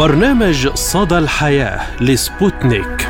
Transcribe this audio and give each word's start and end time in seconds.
برنامج 0.00 0.68
صدى 0.68 1.18
الحياة 1.18 2.02
لسبوتنيك. 2.02 3.08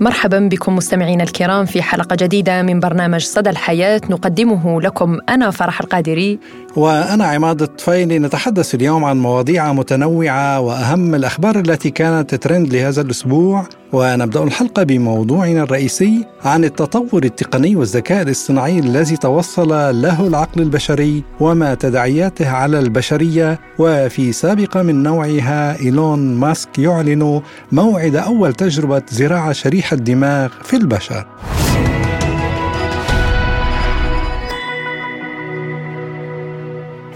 مرحبا 0.00 0.38
بكم 0.38 0.76
مستمعينا 0.76 1.22
الكرام 1.22 1.64
في 1.64 1.82
حلقة 1.82 2.16
جديدة 2.20 2.62
من 2.62 2.80
برنامج 2.80 3.20
صدى 3.20 3.50
الحياة. 3.50 4.00
نقدمه 4.10 4.80
لكم 4.80 5.18
أنا 5.28 5.50
فرح 5.50 5.80
القادري. 5.80 6.38
وأنا 6.76 7.24
عماد 7.24 7.62
الطفيلي 7.62 8.18
نتحدث 8.18 8.74
اليوم 8.74 9.04
عن 9.04 9.16
مواضيع 9.16 9.72
متنوعة 9.72 10.60
وأهم 10.60 11.14
الأخبار 11.14 11.58
التي 11.58 11.90
كانت 11.90 12.34
ترند 12.34 12.74
لهذا 12.74 13.02
الأسبوع. 13.02 13.66
ونبدأ 13.92 14.42
الحلقة 14.42 14.82
بموضوعنا 14.82 15.62
الرئيسي 15.62 16.26
عن 16.44 16.64
التطور 16.64 17.24
التقني 17.24 17.76
والذكاء 17.76 18.22
الاصطناعي 18.22 18.78
الذي 18.78 19.16
توصل 19.16 19.68
له 20.02 20.26
العقل 20.26 20.62
البشري 20.62 21.24
وما 21.40 21.74
تداعياته 21.74 22.48
على 22.48 22.78
البشرية. 22.78 23.60
وفي 23.78 24.32
سابقة 24.32 24.82
من 24.82 25.02
نوعها 25.02 25.80
إيلون 25.80 26.34
ماسك 26.34 26.78
يعلن 26.78 27.42
موعد 27.72 28.16
أول 28.16 28.52
تجربة 28.52 29.02
زراعة 29.08 29.52
شريحة 29.52 29.94
الدماغ 29.94 30.48
في 30.62 30.76
البشر. 30.76 31.26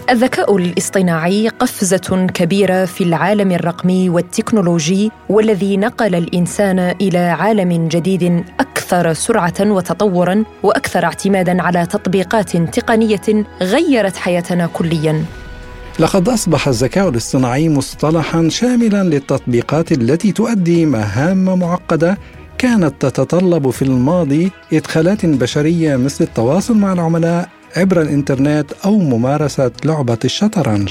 الذكاء 0.09 0.57
الاصطناعي 0.57 1.47
قفزة 1.47 2.27
كبيرة 2.33 2.85
في 2.85 3.03
العالم 3.03 3.51
الرقمي 3.51 4.09
والتكنولوجي 4.09 5.11
والذي 5.29 5.77
نقل 5.77 6.15
الإنسان 6.15 6.79
إلى 6.79 7.17
عالم 7.17 7.87
جديد 7.87 8.43
أكثر 8.59 9.13
سرعة 9.13 9.53
وتطورا 9.59 10.43
وأكثر 10.63 11.05
اعتمادا 11.05 11.61
على 11.61 11.85
تطبيقات 11.85 12.57
تقنية 12.57 13.45
غيرت 13.61 14.15
حياتنا 14.15 14.67
كليا. 14.73 15.25
لقد 15.99 16.29
أصبح 16.29 16.67
الذكاء 16.67 17.09
الاصطناعي 17.09 17.69
مصطلحا 17.69 18.49
شاملا 18.49 19.03
للتطبيقات 19.03 19.91
التي 19.91 20.31
تؤدي 20.31 20.85
مهام 20.85 21.59
معقدة 21.59 22.17
كانت 22.57 22.93
تتطلب 22.99 23.69
في 23.69 23.81
الماضي 23.81 24.51
إدخالات 24.73 25.25
بشرية 25.25 25.95
مثل 25.95 26.23
التواصل 26.23 26.77
مع 26.77 26.93
العملاء 26.93 27.49
عبر 27.75 28.01
الإنترنت 28.01 28.71
أو 28.85 28.97
ممارسة 28.97 29.71
لعبة 29.85 30.17
الشطرنج. 30.25 30.89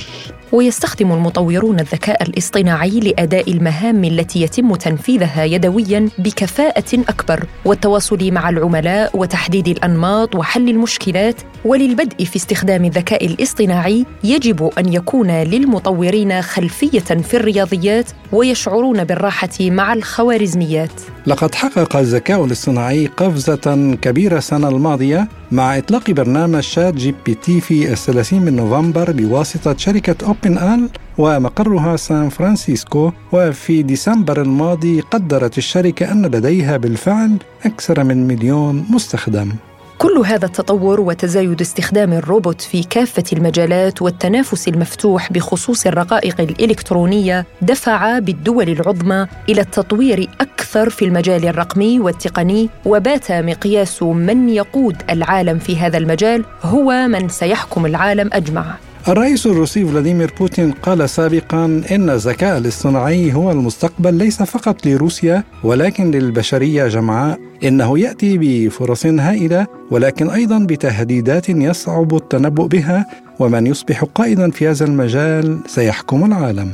ويستخدم 0.53 1.13
المطورون 1.13 1.81
الذكاء 1.81 2.23
الاصطناعي 2.23 3.01
لأداء 3.01 3.53
المهام 3.53 4.05
التي 4.05 4.43
يتم 4.43 4.75
تنفيذها 4.75 5.45
يدويا 5.45 6.09
بكفاءة 6.19 6.95
أكبر 7.09 7.47
والتواصل 7.65 8.33
مع 8.33 8.49
العملاء 8.49 9.19
وتحديد 9.19 9.69
الأنماط 9.69 10.35
وحل 10.35 10.69
المشكلات 10.69 11.41
وللبدء 11.65 12.25
في 12.25 12.37
استخدام 12.37 12.85
الذكاء 12.85 13.27
الاصطناعي 13.27 14.07
يجب 14.25 14.71
أن 14.79 14.93
يكون 14.93 15.31
للمطورين 15.31 16.43
خلفية 16.43 17.01
في 17.01 17.37
الرياضيات 17.37 18.07
ويشعرون 18.33 19.05
بالراحة 19.05 19.49
مع 19.61 19.93
الخوارزميات. 19.93 20.91
لقد 21.27 21.55
حقق 21.55 21.97
الذكاء 21.97 22.45
الاصطناعي 22.45 23.07
قفزة 23.07 23.97
كبيرة 24.03 24.39
السنة 24.39 24.69
الماضية 24.69 25.29
مع 25.53 25.79
إطلاق 25.79 26.11
برنامج 26.11 26.61
ChatGPT 26.61 27.61
في 27.61 27.93
الثلاثين 27.93 28.43
من 28.43 28.57
نوفمبر 28.57 29.13
بواسطة 29.13 29.77
شركة 29.77 30.27
OpenAI 30.27 30.89
ومقرها 31.19 31.97
سان 31.97 32.29
فرانسيسكو 32.29 33.13
وفي 33.33 33.83
ديسمبر 33.83 34.43
الماضي 34.43 35.01
قدرت 35.01 35.59
الشركة 35.59 36.13
أن 36.13 36.27
لديها 36.27 36.77
بالفعل 36.77 37.37
أكثر 37.65 38.05
من 38.05 38.29
مليون 38.29 38.87
مستخدم. 38.91 39.53
كل 39.99 40.23
هذا 40.27 40.47
التطور 40.47 41.01
وتزايد 41.01 41.61
استخدام 41.61 42.13
الروبوت 42.13 42.61
في 42.61 42.83
كافة 42.83 43.25
المجالات 43.33 44.03
والتنافس 44.03 44.69
المفتوح 44.69 45.33
بخصوص 45.33 45.87
الرقائق 45.87 46.41
الإلكترونية 46.41 47.47
دفع 47.63 48.19
بالدول 48.19 48.69
العظمى 48.69 49.27
إلى 49.49 49.61
التطوير 49.61 50.29
أكثر 50.41 50.91
في 50.91 51.05
المجال 51.05 51.45
الرقمي 51.45 52.01
والتقني 52.01 52.71
وبات 52.87 53.33
مقياس 53.33 54.03
من 54.03 54.49
يقود 54.49 54.97
العالم 55.11 55.59
في 55.59 55.77
هذا 55.77 55.99
المجال 55.99 56.45
هو 56.63 57.07
من 57.07 57.29
سيحكم 57.29 57.87
العالم 57.87 58.31
أجمع. 58.33 58.86
الرئيس 59.09 59.47
الروسي 59.47 59.85
فلاديمير 59.85 60.35
بوتين 60.39 60.73
قال 60.73 61.11
سابقا 61.11 61.65
إن 61.91 62.11
الذكاء 62.11 62.59
الاصطناعي 62.59 63.35
هو 63.35 63.51
المستقبل 63.51 64.15
ليس 64.15 64.43
فقط 64.43 64.87
لروسيا 64.87 65.45
ولكن 65.65 66.11
للبشرية 66.11 66.89
جمعاء. 66.89 67.39
إنه 67.65 67.99
يأتي 67.99 68.39
بفرص 68.39 69.07
هائلة 69.07 69.67
ولكن 69.91 70.31
أيضا 70.31 70.59
بتهديدات 70.59 71.49
يصعب 71.49 72.17
التنبؤ 72.17 72.67
بها 72.67 73.07
ومن 73.39 73.67
يصبح 73.67 74.05
قائدا 74.05 74.51
في 74.51 74.69
هذا 74.69 74.85
المجال 74.85 75.59
سيحكم 75.67 76.25
العالم. 76.25 76.73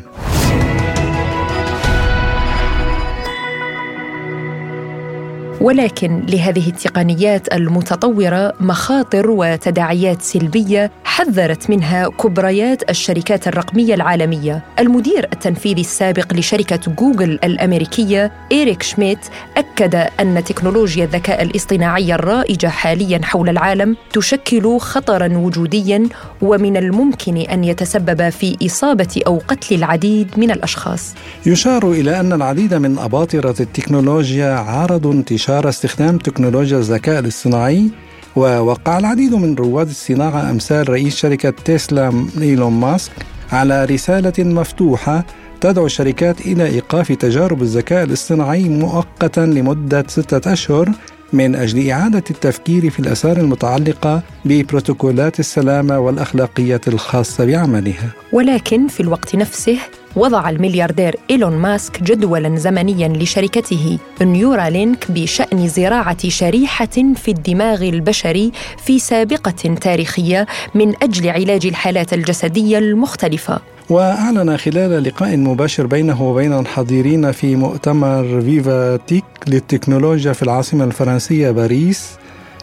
ولكن 5.63 6.27
لهذه 6.29 6.69
التقنيات 6.69 7.55
المتطورة 7.55 8.53
مخاطر 8.61 9.31
وتداعيات 9.31 10.23
سلبية 10.23 10.91
حذرت 11.13 11.71
منها 11.71 12.09
كبريات 12.09 12.91
الشركات 12.91 13.49
الرقمية 13.49 13.95
العالمية. 13.95 14.63
المدير 14.79 15.29
التنفيذي 15.33 15.81
السابق 15.81 16.35
لشركة 16.35 16.93
جوجل 16.93 17.39
الأمريكية 17.45 18.33
إيريك 18.53 18.83
شميت 18.83 19.19
أكد 19.57 19.95
أن 19.95 20.45
تكنولوجيا 20.45 21.05
الذكاء 21.05 21.43
الاصطناعي 21.43 22.15
الرائجة 22.15 22.67
حاليا 22.67 23.21
حول 23.25 23.49
العالم 23.49 23.97
تشكل 24.13 24.79
خطرا 24.79 25.29
وجوديا 25.37 26.09
ومن 26.43 26.77
الممكن 26.77 27.37
أن 27.37 27.65
يتسبب 27.65 28.29
في 28.29 28.57
إصابة 28.67 29.23
أو 29.27 29.43
قتل 29.49 29.75
العديد 29.75 30.29
من 30.37 30.51
الأشخاص. 30.51 31.15
يشار 31.47 31.91
إلى 31.91 32.21
أن 32.21 32.33
العديد 32.33 32.75
من 32.75 32.99
أباطرة 32.99 33.57
التكنولوجيا 33.61 34.53
عارضوا 34.53 35.13
انتشار 35.13 35.69
استخدام 35.69 36.19
تكنولوجيا 36.19 36.79
الذكاء 36.79 37.19
الاصطناعي 37.19 37.91
ووقع 38.37 38.99
العديد 38.99 39.35
من 39.35 39.55
رواد 39.55 39.89
الصناعة 39.89 40.51
أمثال 40.51 40.89
رئيس 40.89 41.17
شركة 41.17 41.51
تسلا 41.51 42.27
إيلون 42.41 42.73
ماسك 42.73 43.13
على 43.53 43.85
رسالة 43.85 44.45
مفتوحة 44.45 45.25
تدعو 45.61 45.87
الشركات 45.87 46.41
إلى 46.41 46.67
إيقاف 46.67 47.13
تجارب 47.13 47.63
الذكاء 47.63 48.05
الاصطناعي 48.05 48.69
مؤقتا 48.69 49.41
لمدة 49.41 50.05
ستة 50.09 50.53
أشهر 50.53 50.93
من 51.33 51.55
أجل 51.55 51.91
إعادة 51.91 52.25
التفكير 52.31 52.91
في 52.91 53.01
الآثار 53.01 53.37
المتعلقة 53.37 54.23
ببروتوكولات 54.45 55.41
السلامة 55.41 55.99
والأخلاقية 55.99 56.81
الخاصة 56.89 57.45
بعملها. 57.45 58.11
ولكن 58.33 58.89
في 58.89 59.01
الوقت 59.01 59.37
نفسه 59.37 59.79
وضع 60.17 60.51
الملياردير 60.51 61.17
إيلون 61.31 61.53
ماسك 61.53 62.03
جدولا 62.03 62.57
زمنيا 62.57 63.09
لشركته 63.09 63.99
نيورالينك 64.23 65.11
بشأن 65.11 65.69
زراعة 65.69 66.29
شريحة 66.29 67.15
في 67.17 67.29
الدماغ 67.29 67.83
البشري 67.83 68.53
في 68.85 68.99
سابقة 68.99 69.75
تاريخية 69.81 70.47
من 70.75 70.95
أجل 71.03 71.29
علاج 71.29 71.67
الحالات 71.67 72.13
الجسدية 72.13 72.79
المختلفة. 72.79 73.72
وأعلن 73.93 74.57
خلال 74.57 75.05
لقاء 75.05 75.37
مباشر 75.37 75.87
بينه 75.87 76.23
وبين 76.23 76.53
الحاضرين 76.53 77.33
في 77.33 77.57
مؤتمر 77.57 78.41
فيفا 78.41 78.97
تيك 78.97 79.25
للتكنولوجيا 79.47 80.33
في 80.33 80.43
العاصمة 80.43 80.85
الفرنسية 80.85 81.51
باريس 81.51 82.09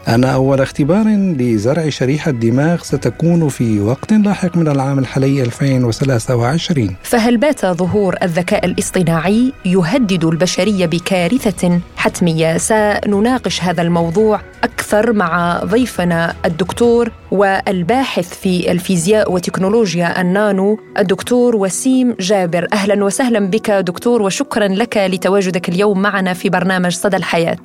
أن 0.09 0.24
أول 0.24 0.62
اختبار 0.62 1.08
لزرع 1.38 1.90
شريحة 1.90 2.31
دماغ 2.31 2.81
ستكون 2.84 3.50
في 3.50 3.80
وقت 3.80 4.14
لاحق 4.14 4.58
من 4.58 4.68
العام 4.68 5.00
الحالي 5.00 5.42
2023 5.44 6.96
فهل 7.03 7.38
بات 7.38 7.66
ظهور 7.66 8.16
الذكاء 8.24 8.66
الاصطناعي 8.66 9.53
يهدد 9.66 10.25
البشرية 10.25 10.86
بكارثة 10.86 11.79
حتمية؟ 11.97 12.58
سنناقش 12.58 13.64
هذا 13.64 13.82
الموضوع 13.82 14.41
أكثر 14.64 15.14
مع 15.14 15.59
ضيفنا 15.64 16.35
الدكتور 16.46 17.12
والباحث 17.32 18.34
في 18.34 18.72
الفيزياء 18.72 19.32
وتكنولوجيا 19.32 20.22
النانو 20.22 20.79
الدكتور 20.97 21.55
وسيم 21.55 22.16
جابر. 22.20 22.67
أهلا 22.73 23.03
وسهلا 23.05 23.40
بك 23.40 23.72
دكتور 23.72 24.22
وشكرا 24.22 24.67
لك 24.67 24.97
لتواجدك 24.97 25.70
اليوم 25.70 26.02
معنا 26.02 26.34
في 26.34 26.50
برنامج 26.50 26.91
صدى 26.96 27.17
الحياة. 27.17 27.58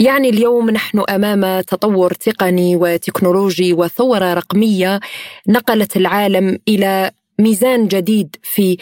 يعني 0.00 0.28
اليوم 0.28 0.70
نحن 0.70 1.02
أمام 1.10 1.60
تطور 1.60 2.12
تقني 2.12 2.76
وتكنولوجي 2.76 3.72
وثورة 3.72 4.34
رقمية 4.34 5.00
نقلت 5.48 5.96
العالم 5.96 6.58
إلى 6.68 7.10
ميزان 7.38 7.88
جديد 7.88 8.36
في 8.42 8.76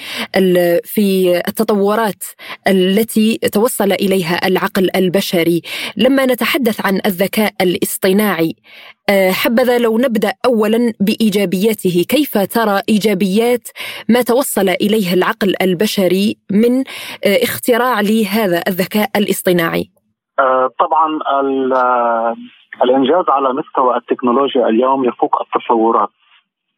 في 0.84 1.42
التطورات 1.48 2.24
التي 2.68 3.38
توصل 3.52 3.92
إليها 3.92 4.46
العقل 4.46 4.90
البشري. 4.96 5.62
لما 5.96 6.26
نتحدث 6.26 6.86
عن 6.86 7.00
الذكاء 7.06 7.52
الاصطناعي 7.60 8.56
آه، 9.08 9.30
حبذا 9.30 9.78
لو 9.78 9.98
نبدأ 9.98 10.32
اولا 10.44 10.92
بإيجابياته. 11.00 12.04
كيف 12.08 12.38
ترى 12.38 12.82
إيجابيات 12.88 13.68
ما 14.08 14.22
توصل 14.22 14.68
إليه 14.68 15.14
العقل 15.14 15.54
البشري 15.62 16.36
من 16.50 16.78
آه، 17.24 17.42
اختراع 17.42 18.00
لهذا 18.00 18.62
الذكاء 18.68 19.10
الاصطناعي؟ 19.16 20.01
طبعا 20.78 21.18
الإنجاز 22.84 23.24
على 23.28 23.52
مستوى 23.52 23.96
التكنولوجيا 23.96 24.68
اليوم 24.68 25.04
يفوق 25.04 25.42
التصورات. 25.42 26.08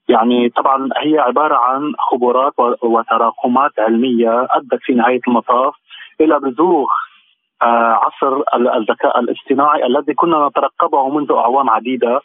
يعني 0.08 0.48
طبعا 0.48 0.88
هي 0.96 1.18
عبارة 1.18 1.54
عن 1.54 1.92
خبرات 1.98 2.52
وتراكمات 2.82 3.70
علمية 3.78 4.46
أدت 4.50 4.80
في 4.82 4.94
نهاية 4.94 5.20
المطاف 5.28 5.74
إلى 6.20 6.40
بزوغ 6.40 6.86
آه، 7.62 8.00
عصر 8.02 8.42
الذكاء 8.54 9.20
الاصطناعي 9.20 9.86
الذي 9.86 10.14
كنا 10.14 10.48
نترقبه 10.48 11.08
منذ 11.08 11.32
أعوام 11.32 11.70
عديدة. 11.70 12.20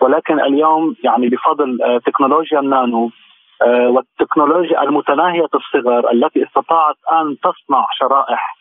ولكن 0.00 0.40
اليوم 0.40 0.96
يعني 1.04 1.28
بفضل 1.28 1.82
آه، 1.82 1.98
تكنولوجيا 1.98 2.60
النانو 2.60 3.10
آه، 3.62 3.88
والتكنولوجيا 3.88 4.82
المتناهية 4.82 5.48
الصغر 5.54 6.10
التي 6.12 6.44
استطاعت 6.44 6.96
أن 7.12 7.36
تصنع 7.38 7.86
شرائح 7.98 8.53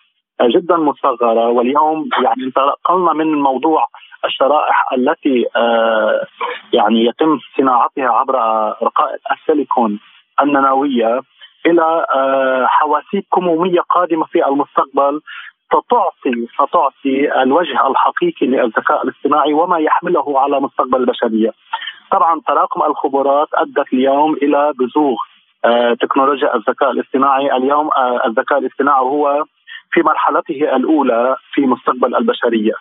جدا 0.47 0.77
مصغرة 0.77 1.47
واليوم 1.49 2.09
يعني 2.23 2.43
انتقلنا 2.43 3.13
من 3.13 3.41
موضوع 3.41 3.87
الشرائح 4.25 4.93
التي 4.93 5.45
يعني 6.73 7.05
يتم 7.05 7.39
صناعتها 7.57 8.09
عبر 8.09 8.35
رقائق 8.83 9.19
السيليكون 9.31 9.99
النانويه 10.41 11.21
إلى 11.65 12.05
حواسيب 12.67 13.23
كمومية 13.33 13.79
قادمة 13.79 14.25
في 14.25 14.47
المستقبل 14.47 15.21
ستعطي 15.73 16.47
ستعطي 16.53 17.41
الوجه 17.41 17.87
الحقيقي 17.87 18.47
للذكاء 18.47 19.03
الاصطناعي 19.03 19.53
وما 19.53 19.77
يحمله 19.79 20.39
على 20.39 20.59
مستقبل 20.59 20.97
البشرية. 20.97 21.51
طبعا 22.11 22.41
تراكم 22.47 22.83
الخبرات 22.83 23.47
أدت 23.53 23.93
اليوم 23.93 24.33
إلى 24.33 24.73
بزوغ 24.79 25.17
آه، 25.65 25.93
تكنولوجيا 25.93 26.55
الذكاء 26.55 26.91
الاصطناعي، 26.91 27.57
اليوم 27.57 27.89
آه، 27.97 28.21
الذكاء 28.27 28.57
الاصطناعي 28.59 29.01
هو 29.01 29.43
في 29.93 30.01
مرحلته 30.01 30.75
الأولى 30.75 31.35
في 31.53 31.61
مستقبل 31.61 32.15
البشرية. 32.15 32.73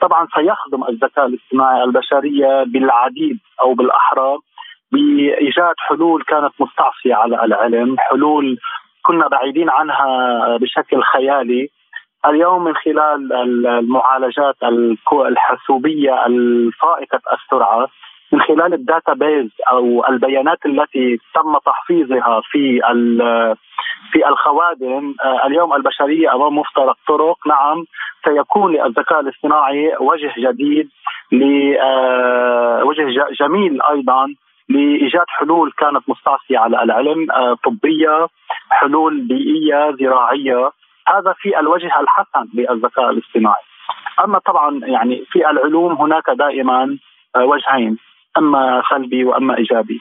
طبعا 0.00 0.26
سيخدم 0.34 0.84
الذكاء 0.88 1.26
الاصطناعي 1.26 1.84
البشرية 1.84 2.64
بالعديد 2.66 3.38
أو 3.60 3.74
بالاحرى 3.74 4.36
بإيجاد 4.92 5.74
حلول 5.78 6.22
كانت 6.22 6.52
مستعصية 6.60 7.14
على 7.14 7.44
العلم، 7.44 7.96
حلول 7.98 8.58
كنا 9.02 9.28
بعيدين 9.28 9.70
عنها 9.70 10.06
بشكل 10.56 11.02
خيالي 11.02 11.68
اليوم 12.26 12.64
من 12.64 12.74
خلال 12.74 13.32
المعالجات 13.32 14.56
الحاسوبية 15.12 16.26
الفائقه 16.26 17.20
السرعة 17.32 17.88
من 18.32 18.40
خلال 18.40 18.74
ال 18.74 18.82
data 18.82 19.12
base 19.12 19.50
أو 19.70 20.06
البيانات 20.08 20.66
التي 20.66 21.18
تم 21.34 21.58
تحفيظها 21.66 22.40
في 22.50 22.80
في 24.12 24.28
الخوادم 24.28 25.14
آه، 25.24 25.46
اليوم 25.46 25.74
البشرية 25.74 26.34
أمام 26.34 26.58
مفترق 26.58 26.96
طرق. 27.08 27.46
نعم 27.46 27.84
سيكون 28.24 28.72
للذكاء 28.72 29.20
الاصطناعي 29.20 29.92
وجه 30.00 30.32
جديد 30.38 30.88
لوجه 31.32 31.82
آه، 33.22 33.32
جميل 33.40 33.82
أيضا 33.82 34.34
لإيجاد 34.68 35.24
حلول 35.28 35.72
كانت 35.78 36.08
مستعصية 36.08 36.58
على 36.58 36.82
العلم 36.82 37.30
آه، 37.30 37.56
طبية 37.64 38.26
حلول 38.70 39.20
بيئية 39.20 39.96
زراعية. 40.00 40.70
هذا 41.08 41.34
في 41.38 41.58
الوجه 41.58 42.00
الحسن 42.00 42.48
للذكاء 42.54 43.10
الاصطناعي. 43.10 43.62
أما 44.24 44.38
طبعا 44.38 44.80
يعني 44.82 45.24
في 45.30 45.50
العلوم 45.50 45.92
هناك 45.92 46.30
دائما 46.30 46.98
وجهين 47.36 47.98
أما 48.38 48.82
سلبي 48.90 49.24
وأما 49.24 49.58
إيجابي. 49.58 50.00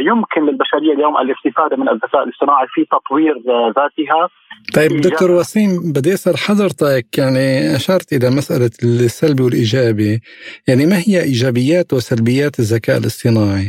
يمكن 0.00 0.46
للبشرية 0.46 0.92
اليوم 0.92 1.16
الاستفادة 1.16 1.76
من 1.76 1.88
الذكاء 1.88 2.22
الاصطناعي 2.24 2.66
في 2.74 2.84
تطوير 2.84 3.34
آه، 3.48 3.72
ذاتها. 3.76 4.28
طيب 4.76 5.00
دكتور 5.00 5.30
وسيم 5.30 5.70
بدي 5.94 6.14
أسأل 6.14 6.36
حضرتك 6.38 7.18
يعني 7.18 7.76
أشرت 7.76 8.12
إلى 8.12 8.30
مسألة 8.38 8.70
السلبي 8.82 9.42
والإيجابي. 9.42 10.20
يعني 10.68 10.86
ما 10.86 10.96
هي 11.06 11.22
إيجابيات 11.22 11.92
وسلبيات 11.92 12.58
الذكاء 12.58 12.98
الاصطناعي؟ 12.98 13.68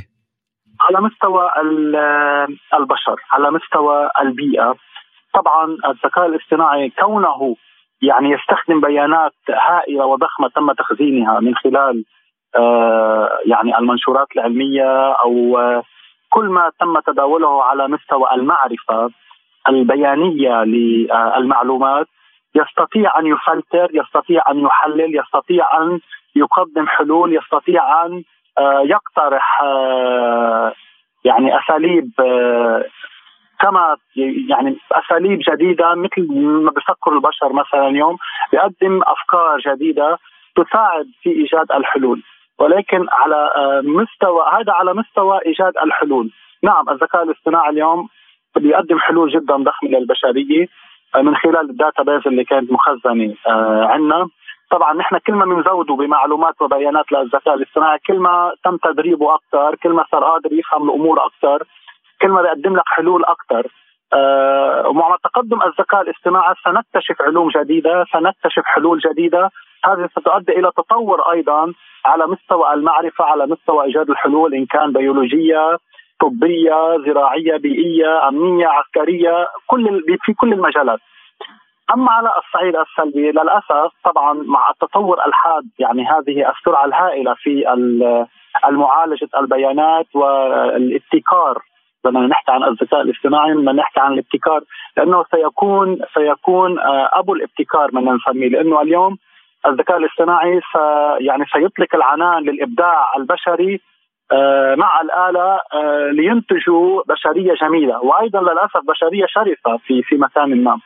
على 0.85 1.01
مستوى 1.07 1.43
البشر 2.79 3.17
على 3.33 3.51
مستوى 3.51 4.09
البيئة. 4.21 4.75
طبعا 5.33 5.65
الذكاء 5.91 6.25
الاصطناعي 6.25 6.89
كونه 6.89 7.55
يعني 8.01 8.29
يستخدم 8.29 8.81
بيانات 8.81 9.33
هائلة 9.49 10.05
وضخمة 10.05 10.47
تم 10.55 10.71
تخزينها 10.71 11.39
من 11.39 11.55
خلال 11.55 11.95
آه 11.95 12.03
يعني 13.45 13.77
المنشورات 13.77 14.27
العلمية 14.35 15.11
أو 15.11 15.57
آه 15.59 15.83
كل 16.29 16.45
ما 16.45 16.71
تم 16.79 16.99
تداوله 16.99 17.63
على 17.63 17.87
مستوى 17.87 18.27
المعرفة 18.33 19.09
البيانية 19.69 20.63
للمعلومات 20.63 22.07
يستطيع 22.55 23.19
أن 23.19 23.27
يفلتر، 23.27 23.89
يستطيع 23.93 24.41
أن 24.51 24.59
يحلل، 24.59 25.19
يستطيع 25.19 25.81
أن 25.81 25.99
يقدم 26.35 26.87
حلول، 26.87 27.35
يستطيع 27.35 28.05
أن 28.05 28.23
آه 28.57 28.81
يقترح 28.85 29.61
آه 29.61 30.73
يعني 31.25 31.59
أساليب 31.59 32.11
آه، 32.19 32.85
كما 33.59 33.97
يعني 34.49 34.77
أساليب 34.91 35.39
جديدة 35.49 35.95
مثل 35.95 36.33
ما 36.33 36.71
بفكر 36.71 37.13
البشر 37.13 37.53
مثلا 37.53 37.87
اليوم 37.87 38.17
بيقدم 38.51 39.01
أفكار 39.03 39.59
جديدة 39.67 40.17
تساعد 40.55 41.05
في 41.23 41.29
إيجاد 41.29 41.71
الحلول. 41.71 42.23
ولكن 42.61 43.05
على 43.11 43.49
آه، 43.55 43.81
مستوى 43.81 44.43
هذا 44.53 44.73
على 44.73 44.93
مستوى 44.93 45.39
إيجاد 45.45 45.73
الحلول. 45.83 46.31
نعم 46.63 46.89
الذكاء 46.89 47.23
الاصطناعي 47.23 47.69
اليوم 47.69 48.07
بيقدم 48.57 48.99
حلول 48.99 49.29
جدا 49.29 49.55
ضخمة 49.55 49.89
للبشرية 49.89 50.67
آه، 51.15 51.21
من 51.21 51.35
خلال 51.35 51.69
ال 51.69 51.76
data 51.76 52.03
base 52.03 52.21
اللي 52.27 52.43
كانت 52.43 52.71
مخزنة 52.71 53.33
آه، 53.47 53.85
عندنا 53.85 54.27
طبعا 54.71 54.93
نحن 54.93 55.17
كل 55.17 55.33
ما 55.33 55.45
بنزوده 55.45 55.95
بمعلومات 55.95 56.61
وبيانات 56.61 57.11
للذكاء 57.11 57.53
الاصطناعي 57.53 57.99
كل 58.07 58.19
ما 58.19 58.51
تم 58.63 58.77
تدريبه 58.77 59.35
أكثر 59.35 59.75
كل 59.75 59.89
ما 59.89 60.05
صار 60.11 60.23
قادر 60.23 60.53
يفهم 60.53 60.89
الأمور 60.89 61.25
أكثر 61.25 61.63
كل 62.21 62.29
ما 62.29 62.41
بيقدم 62.41 62.75
لك 62.75 62.83
حلول 62.85 63.25
أكثر 63.25 63.67
ومع 64.89 65.17
تقدم 65.23 65.61
الذكاء 65.61 66.01
الاصطناعي 66.01 66.53
سنكتشف 66.65 67.21
علوم 67.21 67.49
جديدة 67.49 68.05
سنكتشف 68.13 68.63
حلول 68.65 68.99
جديدة. 68.99 69.49
هذه 69.85 70.09
ستؤدي 70.11 70.51
إلى 70.51 70.71
تطور 70.77 71.31
أيضا 71.31 71.73
على 72.05 72.27
مستوى 72.27 72.73
المعرفة 72.73 73.25
على 73.25 73.47
مستوى 73.47 73.85
إيجاد 73.85 74.09
الحلول 74.09 74.53
إن 74.55 74.65
كان 74.65 74.93
بيولوجية 74.93 75.77
طبية 76.21 76.97
زراعية 77.05 77.57
بيئية 77.57 78.27
أمنية 78.27 78.67
عسكرية 78.67 79.47
كل 79.67 80.03
في 80.25 80.33
كل 80.33 80.53
المجالات. 80.53 80.99
أما 81.93 82.11
على 82.11 82.29
الصعيد 82.37 82.75
السلبي 82.75 83.31
للأسف 83.31 83.91
طبعا 84.03 84.33
مع 84.33 84.69
التطور 84.69 85.25
الحاد 85.25 85.63
يعني 85.79 86.05
هذه 86.05 86.49
السرعة 86.49 86.85
الهائلة 86.85 87.33
في 87.33 87.63
المعالجة 88.69 89.29
البيانات 89.37 90.15
والابتكار 90.15 91.61
بدنا 92.05 92.27
نحكي 92.27 92.51
عن 92.51 92.63
الذكاء 92.63 93.01
الاصطناعي 93.01 93.53
بدنا 93.53 93.71
نحكي 93.71 93.99
عن 93.99 94.13
الابتكار 94.13 94.61
لأنه 94.97 95.23
سيكون 95.31 95.99
سيكون 96.13 96.79
آه، 96.79 97.09
أبو 97.13 97.33
الابتكار 97.33 97.87
بدنا 97.87 98.13
نسميه 98.13 98.49
لأنه 98.49 98.81
اليوم 98.81 99.17
الذكاء 99.65 99.97
الاصطناعي 99.97 100.61
يعني 101.19 101.45
سيطلق 101.45 101.95
العنان 101.95 102.43
للإبداع 102.43 103.05
البشري 103.17 103.81
آه، 104.31 104.75
مع 104.75 105.01
الآلة 105.01 105.59
آه، 105.73 106.09
لينتجوا 106.11 107.03
بشرية 107.07 107.53
جميلة 107.53 107.99
وأيضا 107.99 108.41
للأسف 108.41 108.77
بشرية 108.83 109.25
شرسة 109.27 109.77
في 109.77 110.03
في 110.03 110.15
مكان 110.15 110.63
ما. 110.63 110.79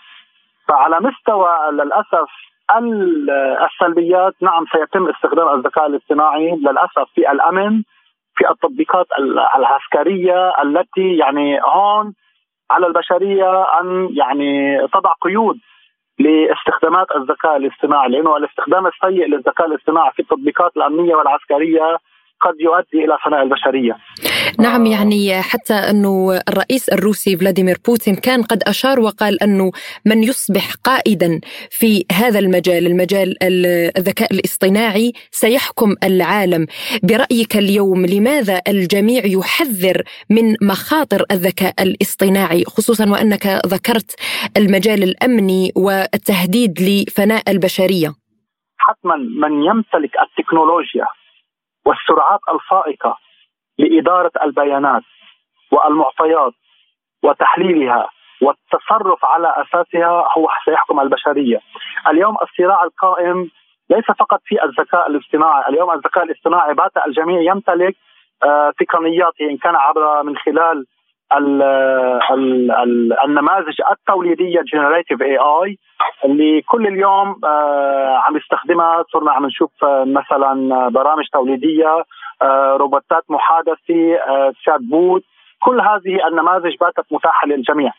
فعلى 0.68 1.00
مستوى 1.00 1.50
للأسف 1.72 2.30
السلبيات 3.66 4.34
نعم 4.42 4.66
سيتم 4.72 5.10
استخدام 5.10 5.60
الذكاء 5.60 5.86
الاصطناعي 5.88 6.52
للأسف 6.52 7.08
في 7.16 7.32
الأمن 7.32 7.82
في 8.36 8.50
التطبيقات 8.50 9.06
العسكرية 9.56 10.54
التي 10.64 11.18
يعني 11.18 11.60
هون 11.62 12.14
على 12.72 12.88
البشرية 12.88 13.80
أن 13.82 14.10
يعني 14.12 14.78
تضع 14.88 15.12
قيود 15.22 15.58
لاستخدامات 16.20 17.08
الذكاء 17.16 17.58
الاصطناعي 17.58 18.10
لأنه 18.10 18.38
الاستخدام 18.38 18.88
السيء 18.88 19.26
للذكاء 19.28 19.68
الاصطناعي 19.68 20.12
في 20.12 20.20
التطبيقات 20.22 20.78
الأمنية 20.78 21.16
والعسكرية 21.16 21.98
قد 22.42 22.54
يؤدي 22.60 23.06
إلى 23.06 23.18
فناء 23.26 23.44
البشرية. 23.44 23.98
نعم 24.60 24.86
يعني 24.86 25.42
حتى 25.42 25.74
أنه 25.74 26.42
الرئيس 26.50 26.90
الروسي 26.90 27.38
فلاديمير 27.38 27.78
بوتين 27.88 28.16
كان 28.16 28.44
قد 28.44 28.64
أشار 28.64 29.00
وقال 29.00 29.44
أنه 29.44 29.72
من 30.06 30.24
يصبح 30.24 30.74
قائدا 30.84 31.40
في 31.70 32.06
هذا 32.12 32.40
المجال 32.40 32.88
المجال 32.88 33.36
الذكاء 33.98 34.34
الاصطناعي 34.34 35.14
سيحكم 35.32 35.96
العالم. 36.04 36.68
برأيك 37.04 37.58
اليوم 37.58 38.06
لماذا 38.06 38.62
الجميع 38.68 39.26
يحذر 39.26 40.04
من 40.30 40.56
مخاطر 40.62 41.26
الذكاء 41.32 41.74
الاصطناعي 41.84 42.64
خصوصا 42.64 43.10
وأنك 43.12 43.48
ذكرت 43.68 44.16
المجال 44.58 45.04
الأمني 45.04 45.72
والتهديد 45.76 46.82
لفناء 46.82 47.52
البشرية؟ 47.52 48.14
حتما 48.78 49.16
من 49.16 49.64
يمتلك 49.64 50.12
التكنولوجيا 50.26 51.06
والسرعات 51.86 52.40
الفائقة 52.54 53.18
لإدارة 53.80 54.32
البيانات 54.44 55.04
والمعطيات 55.72 56.54
وتحليلها 57.24 58.10
والتصرف 58.42 59.26
على 59.26 59.54
أساسها 59.58 60.28
هو 60.38 60.50
سيحكم 60.66 61.00
البشرية. 61.00 61.60
اليوم 62.08 62.38
الصراع 62.42 62.84
القائم 62.84 63.52
ليس 63.90 64.06
فقط 64.20 64.40
في 64.46 64.64
الذكاء 64.64 65.10
الاصطناعي، 65.10 65.70
اليوم 65.70 65.92
الذكاء 65.92 66.24
الاصطناعي 66.24 66.74
بات 66.74 66.92
الجميع 67.08 67.42
يمتلك 67.42 67.96
تقنيات 68.80 69.34
إن 69.42 69.58
كان 69.58 69.76
عبر 69.76 70.24
من 70.24 70.38
خلال 70.38 70.86
ال 71.34 71.62
ال 72.32 72.72
ال 72.72 73.20
النماذج 73.26 73.82
التوليدية 73.92 74.62
generative 74.74 75.22
AI 75.22 75.78
اللي 76.26 76.62
كل 76.62 76.88
اليوم 76.88 77.36
آه 77.46 78.18
عم 78.28 78.38
يستخدمها. 78.38 79.04
صرنا 79.14 79.32
عم 79.32 79.46
نشوف 79.46 79.84
آه 79.84 80.04
مثلا 80.04 80.88
برامج 80.90 81.24
توليدية 81.34 82.04
آه 82.42 82.78
روبوتات 82.78 83.24
محادثة 83.30 84.16
آه 84.28 84.54
شات 84.62 84.82
بوت 84.82 85.24
كل 85.64 85.82
هذه 85.82 86.28
النماذج 86.28 86.76
باتت 86.82 87.06
متاحة 87.12 87.48
للجميع. 87.48 87.92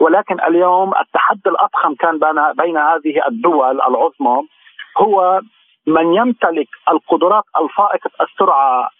ولكن 0.00 0.40
اليوم 0.40 0.92
التحدي 1.00 1.50
الأضخم 1.50 1.94
كان 1.94 2.18
بين 2.58 2.76
هذه 2.76 3.26
الدول 3.28 3.80
العظمى 3.80 4.42
هو 4.98 5.40
من 5.86 6.14
يمتلك 6.14 6.68
القدرات 6.90 7.44
الفائقة 7.60 8.10
السرعة 8.20 8.90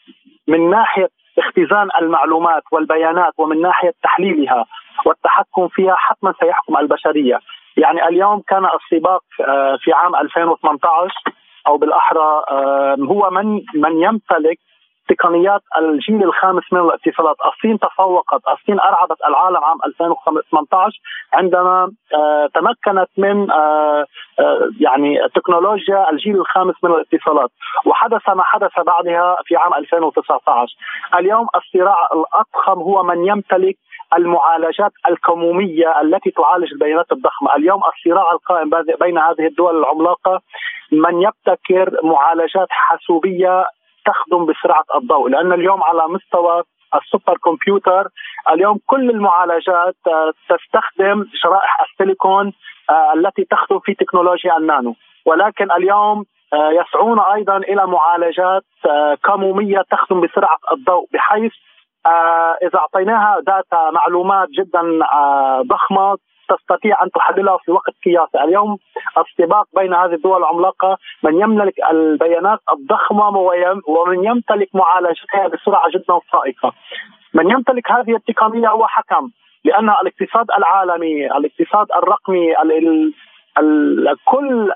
من 0.48 0.70
ناحية 0.70 1.08
اختزان 1.40 1.88
المعلومات 2.00 2.62
والبيانات 2.72 3.32
ومن 3.38 3.60
ناحية 3.60 3.92
تحليلها 4.02 4.64
والتحكم 5.06 5.68
فيها 5.68 5.94
حتما 5.94 6.34
سيحكم 6.40 6.76
البشرية، 6.76 7.38
يعني 7.76 8.08
اليوم 8.08 8.40
كان 8.40 8.64
السباق 8.64 9.22
آه، 9.48 9.76
في 9.80 9.92
عام 9.92 10.16
2018 10.16 11.14
أو 11.66 11.76
بالأحرى 11.76 12.42
آه، 12.50 12.96
هو 13.00 13.30
من 13.30 13.54
من 13.74 14.02
يمتلك 14.02 14.58
تقنيات 15.10 15.60
الجيل 15.78 16.22
الخامس 16.24 16.62
من 16.72 16.80
الاتصالات، 16.80 17.36
الصين 17.46 17.78
تفوقت، 17.78 18.42
الصين 18.48 18.80
أرعبت 18.80 19.18
العالم 19.28 19.64
عام 19.64 19.78
2018 19.86 21.00
عندما 21.32 21.90
آه، 22.14 22.48
تمكنت 22.54 23.08
من 23.16 23.50
آه، 23.50 24.04
آه، 24.38 24.70
يعني 24.80 25.18
تكنولوجيا 25.34 26.10
الجيل 26.10 26.36
الخامس 26.36 26.74
من 26.82 26.90
الاتصالات، 26.90 27.50
وحدث 27.86 28.28
ما 28.28 28.42
حدث 28.42 28.80
بعدها 28.86 29.36
في 29.44 29.56
عام 29.56 29.74
2019. 29.74 30.76
اليوم 31.18 31.46
الصراع 31.54 32.08
الأضخم 32.12 32.82
هو 32.82 33.02
من 33.02 33.26
يمتلك 33.26 33.76
المعالجات 34.18 34.92
الكمومية 35.10 36.00
التي 36.00 36.30
تعالج 36.30 36.72
البيانات 36.72 37.12
الضخمة، 37.12 37.56
اليوم 37.56 37.80
الصراع 37.90 38.32
القائم 38.32 38.70
بين 39.00 39.18
هذه 39.18 39.46
الدول 39.46 39.78
العملاقة 39.78 40.40
من 40.92 41.22
يبتكر 41.22 41.96
معالجات 42.02 42.66
حاسوبية 42.70 43.64
تخدم 44.04 44.46
بسرعة 44.46 44.84
الضوء 44.94 45.28
لأن 45.28 45.52
اليوم 45.52 45.82
على 45.82 46.02
مستوى 46.08 46.62
ال 46.94 47.02
super 47.02 47.38
computer 47.44 48.08
اليوم 48.52 48.78
كل 48.86 49.10
المعالجات 49.10 49.96
آه، 50.06 50.32
تستخدم 50.48 51.26
شرائح 51.34 51.80
السيليكون 51.80 52.52
آه، 52.90 53.12
التي 53.14 53.44
تخدم 53.44 53.78
في 53.78 53.94
تكنولوجيا 53.94 54.56
النانو. 54.56 54.94
ولكن 55.26 55.72
اليوم 55.72 56.24
آه، 56.52 56.70
يسعون 56.70 57.20
أيضا 57.20 57.56
إلى 57.56 57.86
معالجات 57.86 58.64
كمومية 59.24 59.82
تخدم 59.90 60.20
بسرعة 60.20 60.58
الضوء 60.72 61.06
بحيث 61.12 61.52
إذا 62.62 62.78
أعطيناها 62.78 63.40
data 63.40 63.90
معلومات 63.90 64.48
جدا 64.48 64.82
ضخمة 65.62 66.16
تستطيع 66.50 67.02
أن 67.02 67.10
تحللها 67.10 67.56
في 67.64 67.70
وقت 67.72 67.94
قياسي، 68.04 68.44
اليوم 68.44 68.76
السباق 69.18 69.66
بين 69.76 69.94
هذه 69.94 70.14
الدول 70.14 70.38
العملاقة 70.38 70.96
من 71.22 71.40
يملك 71.40 71.74
البيانات 71.90 72.58
الضخمة 72.72 73.28
ومن 73.88 74.24
يمتلك 74.24 74.68
معالجتها 74.74 75.48
بسرعة 75.48 75.90
جدا 75.94 76.18
فائقه. 76.32 76.72
من 77.34 77.50
يمتلك 77.50 77.92
هذه 77.92 78.14
التقنية 78.16 78.68
هو 78.68 78.86
حكم 78.86 79.30
لأن 79.64 79.90
الاقتصاد 80.02 80.46
العالمي، 80.58 81.26
الاقتصاد 81.26 81.86
الرقمي، 81.96 82.62
ال 82.62 83.12
ال 83.58 84.16
كل 84.24 84.72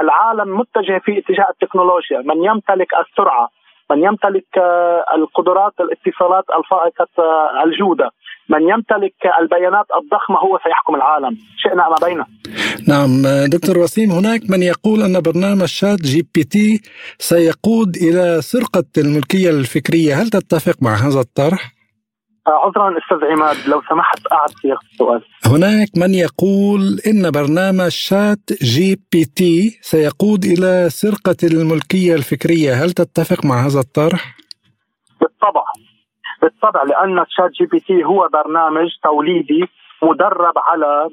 العالم 0.00 0.58
متجه 0.58 0.98
في 0.98 1.18
اتجاه 1.18 1.46
التكنولوجيا، 1.50 2.18
من 2.18 2.44
يمتلك 2.44 2.94
السرعة، 2.94 3.48
من 3.90 4.04
يمتلك 4.04 4.58
القدرات 5.14 5.72
الاتصالات 5.80 6.44
الفائقة 6.58 7.08
الجودة، 7.64 8.10
من 8.48 8.62
يمتلك 8.62 9.14
البيانات 9.40 9.86
الضخمة 10.02 10.38
هو 10.38 10.58
سيحكم 10.64 10.94
العالم. 10.94 11.38
شئنا 11.56 11.86
أم 11.86 11.94
أبينا؟ 12.02 12.26
نعم 12.88 13.22
دكتور 13.46 13.78
وسيم 13.78 14.10
هناك 14.10 14.40
من 14.50 14.62
يقول 14.62 15.02
أن 15.02 15.20
برنامج 15.20 15.64
ChatGPT 15.64 16.80
سيقود 17.18 17.96
إلى 17.96 18.42
سرقة 18.42 18.84
الملكية 18.98 19.50
الفكرية. 19.50 20.14
هل 20.14 20.28
تتفق 20.28 20.82
مع 20.82 20.94
هذا 20.94 21.20
الطرح؟ 21.20 21.74
آه، 22.46 22.50
عذرا 22.50 22.98
أستاذ 22.98 23.28
عماد 23.30 23.56
لو 23.68 23.82
سمحت 23.90 24.32
اعد 24.32 24.50
صياغه 24.62 24.78
السؤال. 24.92 25.22
هناك 25.46 25.88
من 25.96 26.14
يقول 26.14 27.00
إن 27.06 27.30
برنامج 27.30 27.88
ChatGPT 27.88 29.78
سيقود 29.82 30.44
إلى 30.44 30.88
سرقة 30.90 31.36
الملكية 31.44 32.14
الفكرية. 32.14 32.84
هل 32.84 32.90
تتفق 32.90 33.44
مع 33.44 33.66
هذا 33.66 33.80
الطرح؟ 33.80 34.36
بالطبع. 35.20 35.64
بالطبع 36.44 36.82
لأن 36.82 37.24
ChatGPT 37.26 38.04
هو 38.04 38.28
برنامج 38.32 38.88
توليدي 39.02 39.68
مدرب 40.02 40.54
على 40.68 41.08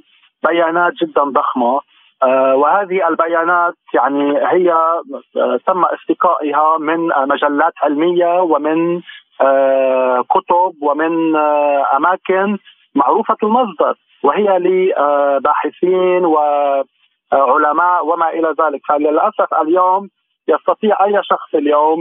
بيانات 0.47 0.93
جدا 1.01 1.23
ضخمة. 1.23 1.79
آه 2.23 2.55
وهذه 2.55 3.07
البيانات 3.07 3.73
يعني 3.93 4.37
هي 4.53 4.71
آه 4.71 5.59
تم 5.67 5.83
استقائها 5.85 6.77
من 6.77 6.99
مجلات 7.07 7.73
علمية 7.83 8.41
ومن 8.41 9.01
آه 9.41 10.23
كتب 10.29 10.73
ومن 10.81 11.35
آه، 11.35 11.85
أماكن 11.97 12.57
معروفة 12.95 13.37
المصدر. 13.43 13.95
وهي 14.23 14.59
لباحثين 14.59 16.25
وعلماء 16.25 18.05
وما 18.05 18.29
إلى 18.29 18.49
ذلك. 18.61 18.81
فللأسف 18.89 19.53
اليوم 19.61 20.09
يستطيع 20.51 21.05
أي 21.05 21.19
شخص 21.23 21.55
اليوم 21.55 21.99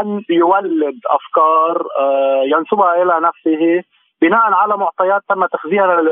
أن 0.00 0.22
يولد 0.30 1.00
أفكار 1.06 1.86
آه، 1.98 2.42
ينسبها 2.44 3.02
إلى 3.02 3.20
نفسه 3.26 3.82
بناء 4.22 4.52
على 4.52 4.76
معطيات 4.76 5.22
تم 5.28 5.46
تخزينها 5.46 6.02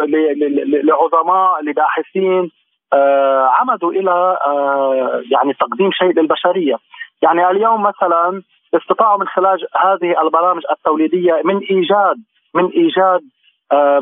لعظماء 0.82 1.62
لباحثين 1.62 2.50
آه، 2.92 3.50
عمدوا 3.60 3.92
إلى 3.92 4.38
آه، 4.46 5.22
يعني 5.32 5.52
تقديم 5.54 5.90
شيء 5.92 6.20
للبشرية. 6.20 6.76
يعني 7.22 7.50
اليوم 7.50 7.82
مثلا 7.82 8.42
استطاعوا 8.74 9.18
من 9.18 9.28
خلال 9.28 9.66
هذه 9.76 10.22
البرامج 10.22 10.62
التوليدية 10.70 11.40
من 11.44 11.58
إيجاد 11.58 12.16
من 12.54 12.66
إيجاد 12.66 13.20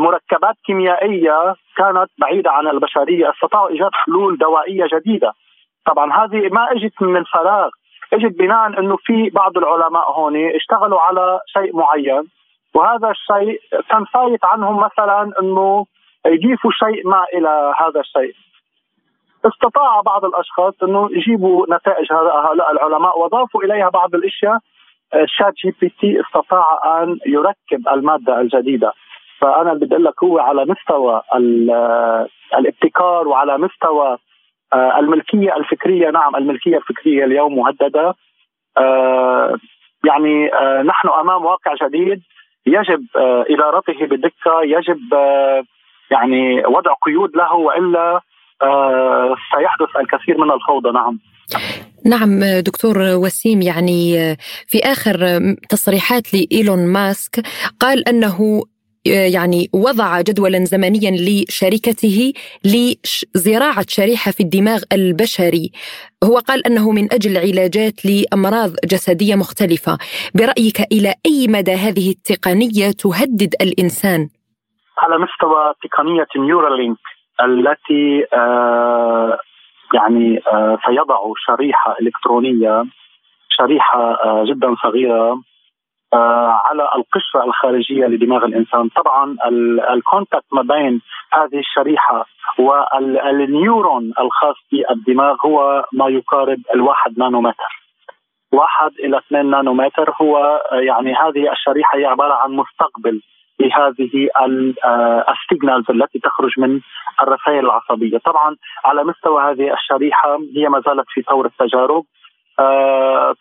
مركبات 0.01 0.55
كيميائية 0.67 1.55
كانت 1.77 2.11
بعيدة 2.19 2.51
عن 2.51 2.67
البشرية 2.67 3.31
استطاعوا 3.31 3.69
إيجاد 3.69 3.91
حلول 3.93 4.39
دوائية 4.39 4.85
جديدة. 4.95 5.33
طبعا 5.87 6.25
هذه 6.25 6.49
ما 6.49 6.73
إجت 6.73 7.03
من 7.03 7.25
فراغ 7.25 7.69
إجت 8.13 8.39
بناء 8.39 8.79
إنه 8.79 8.97
في 8.97 9.31
بعض 9.31 9.59
العلماء 9.59 10.11
هون 10.13 10.37
اشتغلوا 10.37 11.01
على 11.01 11.41
شيء 11.47 11.77
معين 11.77 12.29
وهذا 12.75 13.11
الشيء 13.11 13.61
كان 13.91 14.05
فايت 14.05 14.45
عنهم 14.45 14.77
مثلا 14.77 15.33
إنه 15.41 15.87
يضيفوا 16.27 16.71
شيء 16.71 17.09
ما 17.09 17.25
إلى 17.35 17.73
هذا 17.77 18.01
الشيء. 18.01 18.35
استطاع 19.47 20.01
بعض 20.01 20.25
الأشخاص 20.25 20.75
إنه 20.83 21.09
يجيبوا 21.13 21.67
نتائج 21.77 22.13
هؤلاء 22.13 22.73
العلماء 22.73 23.19
وأضافوا 23.19 23.63
إليها 23.65 23.89
بعض 23.89 24.15
الأشياء. 24.15 24.59
ChatGPT 25.27 26.21
استطاع 26.21 26.81
أن 27.03 27.19
يركب 27.27 27.89
المادة 27.93 28.41
الجديدة. 28.41 28.93
فأنا 29.41 29.75
بدي 29.75 29.95
أقول 29.95 30.05
لك 30.05 30.25
هو 30.25 30.39
على 30.39 30.65
مستوى 30.65 31.23
الابتكار 32.59 33.29
وعلى 33.29 33.59
مستوى 33.59 34.19
الملكية 34.75 35.57
الفكرية 35.57 36.11
نعم 36.11 36.37
الملكية 36.37 36.77
الفكرية 36.77 37.25
اليوم 37.25 37.57
مهددة. 37.57 38.15
آه، 38.79 39.57
يعني 40.05 40.55
آه، 40.55 40.83
نحن 40.83 41.09
أمام 41.09 41.45
واقع 41.45 41.75
جديد 41.87 42.23
يجب 42.67 43.07
إدارته 43.51 44.07
بدقة 44.07 44.63
يجب 44.63 45.01
يعني 46.11 46.67
وضع 46.67 46.93
قيود 47.03 47.37
له 47.37 47.55
وإلا 47.55 48.21
سيحدث 49.57 49.97
الكثير 50.01 50.39
من 50.39 50.51
الفوضى. 50.51 50.91
نعم. 50.91 51.19
نعم 52.07 52.61
دكتور 52.61 52.99
وسيم 52.99 53.63
يعني 53.63 54.37
في 54.67 54.79
آخر 54.79 55.17
تصريحات 55.69 56.35
لإيلون 56.35 56.93
ماسك 56.93 57.47
قال 57.81 58.09
أنه 58.09 58.63
يعني 59.07 59.69
وضع 59.75 60.21
جدولا 60.21 60.65
زمنيا 60.65 61.11
لشركته 61.11 62.33
لزراعة 62.65 63.85
شريحة 63.89 64.31
في 64.31 64.43
الدماغ 64.43 64.83
البشري 64.93 65.71
هو 66.25 66.39
قال 66.39 66.67
أنه 66.67 66.91
من 66.91 67.13
أجل 67.13 67.37
علاجات 67.39 67.95
لأمراض 68.07 68.71
جسدية 68.85 69.35
مختلفة 69.35 69.99
برأيك 70.35 70.81
إلى 70.93 71.15
أي 71.27 71.47
مدى 71.49 71.73
هذه 71.73 72.11
التقنية 72.11 72.91
تهدد 73.03 73.55
الإنسان؟ 73.61 74.29
على 74.99 75.19
مستوى 75.19 75.73
تقنية 75.83 76.27
نيورالينك 76.37 76.99
التي 77.41 78.27
آه 78.33 79.39
يعني 79.95 80.41
آه 80.53 80.79
سيضع 80.87 81.19
شريحة 81.47 81.97
إلكترونية 82.01 82.85
شريحة 83.49 84.01
آه 84.25 84.45
جدا 84.45 84.75
صغيرة 84.83 85.31
آه، 85.33 85.54
على 86.15 86.89
القشرة 86.97 87.45
الخارجية 87.45 88.07
لدماغ 88.07 88.45
الإنسان، 88.45 88.89
طبعا 88.89 89.37
ال 89.95 90.01
contact 90.01 90.45
ما 90.53 90.63
بين 90.63 91.01
هذه 91.33 91.59
الشريحة 91.59 92.27
وال 92.59 92.97
neuron 92.97 94.13
الخاص 94.21 94.57
بالدماغ 94.73 95.37
هو 95.47 95.85
ما 95.93 96.09
يقارب 96.09 96.59
الواحد 96.75 97.19
نانومتر. 97.19 97.85
واحد 98.53 98.91
إلى 99.05 99.19
2 99.19 99.51
نانومتر 99.51 100.15
هو 100.23 100.63
يعني 100.73 101.15
هذه 101.15 101.53
الشريحة 101.53 101.99
هي 101.99 102.05
عبارة 102.05 102.35
عن 102.35 102.51
مستقبل 102.51 103.21
لهذه 103.61 104.29
ال 105.33 105.40
signals 105.40 105.91
التي 105.91 106.19
تخرج 106.19 106.53
من 106.59 106.81
الرسائل 107.23 107.59
العصبية، 107.59 108.19
طبعا 108.19 108.57
على 108.85 109.05
مستوى 109.05 109.43
هذه 109.43 109.73
الشريحة 109.73 110.39
هي 110.57 110.69
ما 110.69 110.81
زالت 110.87 111.07
في 111.09 111.23
طور 111.23 111.47
التجارب. 111.47 112.05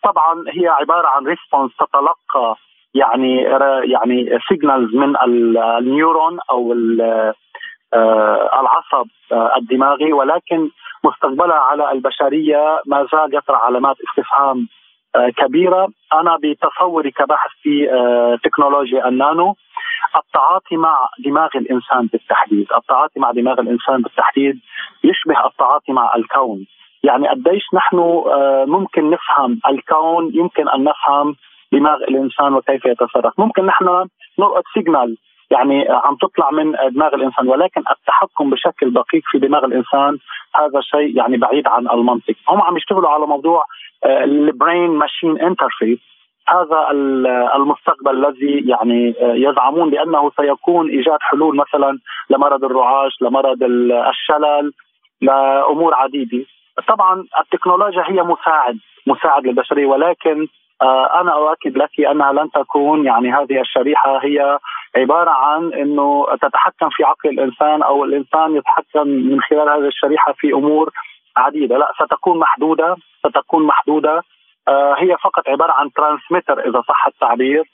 طبعا 0.02 0.44
هي 0.52 0.68
عبارة 0.68 1.08
عن 1.08 1.26
response 1.26 1.72
تتلقى 1.76 2.56
يعني 2.94 3.42
يعني 3.92 4.38
signals 4.48 4.94
من 4.94 5.14
ال 5.24 5.40
neuron 5.40 6.38
أو 6.50 6.72
العصب 8.60 9.06
الدماغي 9.32 10.12
ولكن 10.12 10.70
مستقبلها 11.04 11.56
على 11.56 11.92
البشرية 11.92 12.80
ما 12.86 13.06
زال 13.12 13.36
يطرح 13.36 13.64
علامات 13.64 13.96
استفهام 14.08 14.68
كبيرة. 15.36 15.88
أنا 16.12 16.38
بتصوري 16.42 17.10
كباحث 17.10 17.50
في 17.62 17.88
تكنولوجيا 18.44 19.08
النانو. 19.08 19.56
التعاطي 20.16 20.76
مع 20.76 21.08
دماغ 21.24 21.48
الإنسان 21.54 22.06
بالتحديد، 22.12 22.66
التعاطي 22.76 23.20
مع 23.20 23.30
دماغ 23.30 23.60
الإنسان 23.60 24.02
بالتحديد 24.02 24.60
يشبه 25.04 25.46
التعاطي 25.46 25.92
مع 25.92 26.14
الكون، 26.16 26.66
يعني 27.04 27.28
قديش 27.28 27.64
نحن 27.74 27.96
ممكن 28.66 29.10
نفهم 29.10 29.60
الكون 29.70 30.30
يمكن 30.34 30.68
أن 30.68 30.84
نفهم 30.84 31.36
دماغ 31.72 31.96
الإنسان 31.96 32.54
وكيف 32.54 32.84
يتصرف، 32.84 33.32
ممكن 33.38 33.66
نحن 33.66 33.84
نلقط 34.38 34.62
signal 34.74 35.16
يعني 35.50 35.86
عم 35.88 36.16
تطلع 36.16 36.50
من 36.50 36.72
دماغ 36.90 37.14
الإنسان 37.14 37.48
ولكن 37.48 37.82
التحكم 37.90 38.50
بشكل 38.50 38.92
دقيق 38.92 39.22
في 39.24 39.38
دماغ 39.38 39.64
الإنسان 39.64 40.18
هذا 40.54 40.80
شيء 40.80 41.16
يعني 41.16 41.36
بعيد 41.36 41.68
عن 41.68 41.88
المنطق، 41.90 42.34
هم 42.48 42.62
عم 42.62 42.76
يشتغلوا 42.76 43.08
على 43.08 43.26
موضوع 43.26 43.64
ال 44.06 44.20
brain 44.20 44.90
machine 44.90 45.40
interface 45.40 45.98
هذا 46.48 46.90
المستقبل 47.56 48.26
الذي 48.26 48.68
يعني 48.68 49.14
يزعمون 49.20 49.90
بأنه 49.90 50.30
سيكون 50.36 50.90
إيجاد 50.90 51.18
حلول 51.20 51.56
مثلا 51.56 51.98
لمرض 52.30 52.64
الرعاش، 52.64 53.12
لمرض 53.22 53.62
الشلل، 53.62 54.72
لأمور 55.22 55.94
عديدة. 55.94 56.44
طبعا 56.88 57.24
التكنولوجيا 57.40 58.04
هي 58.06 58.22
مساعد 58.22 58.78
مساعد 59.06 59.46
للبشرية 59.46 59.86
ولكن 59.86 60.46
أنا 61.20 61.32
أؤكد 61.34 61.76
لك 61.76 62.00
أنها 62.00 62.32
لن 62.32 62.50
تكون 62.50 63.06
يعني 63.06 63.32
هذه 63.32 63.60
الشريحة 63.60 64.18
هي 64.24 64.58
عبارة 64.96 65.30
عن 65.30 65.72
إنه 65.72 66.26
تتحكم 66.42 66.88
في 66.90 67.04
عقل 67.04 67.28
الإنسان 67.28 67.82
أو 67.82 68.04
الإنسان 68.04 68.56
يتحكم 68.56 69.08
من 69.08 69.40
خلال 69.40 69.68
هذه 69.68 69.86
الشريحة 69.86 70.32
في 70.32 70.52
أمور 70.52 70.90
عديدة، 71.36 71.78
لا 71.78 71.92
ستكون 72.02 72.38
محدودة 72.38 72.96
ستكون 73.26 73.66
محدودة. 73.66 74.22
آه 74.68 74.94
هي 74.98 75.16
فقط 75.16 75.48
عبارة 75.48 75.72
عن 75.72 75.92
ترانسميتر 75.92 76.68
إذا 76.68 76.82
صح 76.88 77.06
التعبير. 77.06 77.64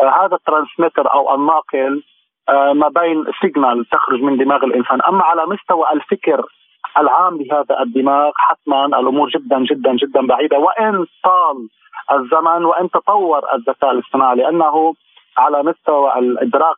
آه 0.00 0.24
هذا 0.24 0.34
ال 0.34 0.40
transmitter 0.40 1.12
أو 1.12 1.34
الناقل 1.34 2.02
آه 2.48 2.72
ما 2.72 2.88
بين 2.88 3.24
signal 3.40 3.84
تخرج 3.84 4.22
من 4.22 4.36
دماغ 4.36 4.64
الإنسان، 4.64 5.02
أما 5.02 5.24
على 5.24 5.46
مستوى 5.46 5.86
الفكر 5.92 6.46
العام 6.98 7.38
لهذا 7.42 7.80
الدماغ 7.80 8.30
حتما 8.36 8.86
الأمور 8.86 9.28
جدا 9.28 9.58
جدا 9.58 9.96
جدا 9.96 10.26
بعيدة. 10.26 10.58
وإن 10.58 11.06
طال 11.24 11.68
الزمن 12.12 12.64
وإن 12.64 12.90
تطور 12.90 13.54
الذكاء 13.54 13.90
الاصطناعي 13.90 14.36
لأنه 14.36 14.94
على 15.38 15.62
مستوى 15.62 16.18
الإدراك 16.18 16.76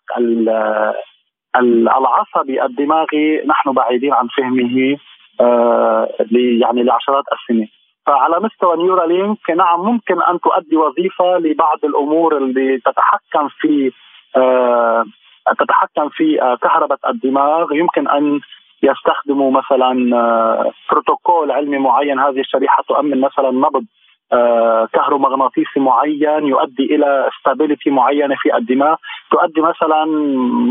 العصبي 1.96 2.64
الدماغي 2.64 3.42
نحن 3.46 3.72
بعيدين 3.72 4.12
عن 4.12 4.28
فهمه 4.36 4.98
يعني 6.62 6.82
لعشرات 6.82 7.24
السنين. 7.32 7.68
فعلى 8.06 8.40
مستوى 8.40 8.76
نيورالينك 8.76 9.50
نعم 9.50 9.80
ممكن 9.80 10.22
أن 10.22 10.40
تؤدي 10.40 10.76
وظيفة 10.76 11.38
لبعض 11.38 11.78
الأمور 11.84 12.36
اللي 12.36 12.78
تتحكم 12.78 13.48
في 13.48 13.92
تتحكم 15.58 16.08
في 16.08 16.56
كهرباء 16.62 16.98
الدماغ. 17.08 17.72
يمكن 17.72 18.08
أن 18.08 18.40
يستخدموا 18.82 19.50
مثلا 19.50 19.92
بروتوكول 20.90 21.50
علمي 21.50 21.78
معين. 21.78 22.18
هذه 22.18 22.40
الشريحة 22.40 22.82
تؤمن 22.88 23.20
مثلا 23.20 23.50
نبض 23.50 23.84
كهرومغناطيسي 24.92 25.80
معين 25.80 26.46
يؤدي 26.46 26.94
إلى 26.94 27.28
استابيليتي 27.28 27.90
معينة 27.90 28.34
في 28.38 28.56
الدماغ. 28.56 28.96
تؤدي 29.30 29.60
مثلا 29.60 30.04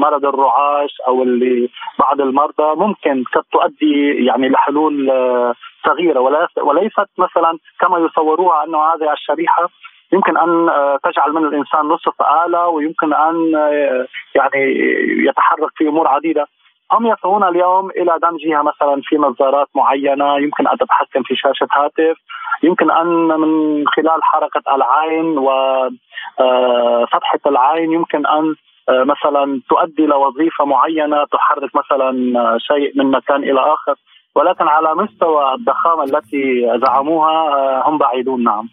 مرض 0.04 0.26
الرعاش 0.26 0.89
أو 1.08 1.24
اللي 1.24 1.70
بعض 2.00 2.22
المرضى 2.22 2.76
ممكن 2.76 3.24
قد 3.36 3.43
تؤدي 3.52 4.26
يعني 4.26 4.50
لحلول 4.50 5.12
صغيرة. 5.86 6.20
وليست 6.63 7.10
مثلا 7.17 7.58
كما 7.80 7.98
يصوروها 7.98 8.63
أنه 8.63 8.78
هذه 8.78 9.13
الشريحة 9.13 9.70
يمكن 10.13 10.38
أن 10.38 10.70
تجعل 11.04 11.34
من 11.34 11.46
الإنسان 11.46 11.86
نصف 11.86 12.22
آلة 12.46 12.67
ويمكن 12.67 13.13
أن 13.13 13.52
يعني 14.36 14.76
يتحرك 15.28 15.72
في 15.76 15.88
أمور 15.88 16.08
عديدة. 16.08 16.46
هم 16.91 17.08
يسعون 17.08 17.43
اليوم 17.43 17.89
إلى 17.89 18.12
دمجها 18.21 18.62
مثلا 18.62 19.02
في 19.04 19.15
نظارات 19.15 19.67
معينة 19.76 20.38
يمكن 20.38 20.67
أن 20.67 20.78
تتحكم 20.78 21.23
في 21.23 21.36
شاشة 21.36 21.67
هاتف 21.71 22.17
يمكن 22.63 22.91
أن 22.91 23.39
من 23.39 23.84
خلال 23.88 24.23
حركة 24.23 24.76
العين 24.76 25.38
وفتحه 25.38 27.39
العين 27.47 27.91
يمكن 27.91 28.26
أن 28.26 28.56
مثلا 28.89 29.62
تؤدي 29.69 30.06
لوظيفه 30.06 30.65
معينة 30.65 31.26
تحرك 31.32 31.71
مثلا 31.76 32.12
شيء 32.58 32.91
من 32.95 33.12
مكان 33.12 33.43
إلى 33.43 33.60
آخر. 33.60 33.95
ولكن 34.36 34.67
على 34.67 34.95
مستوى 34.95 35.54
الضخامة 35.54 36.04
التي 36.04 36.67
زعموها 36.86 37.41
هم 37.86 37.97
بعيدون 37.97 38.43
نعم. 38.43 38.69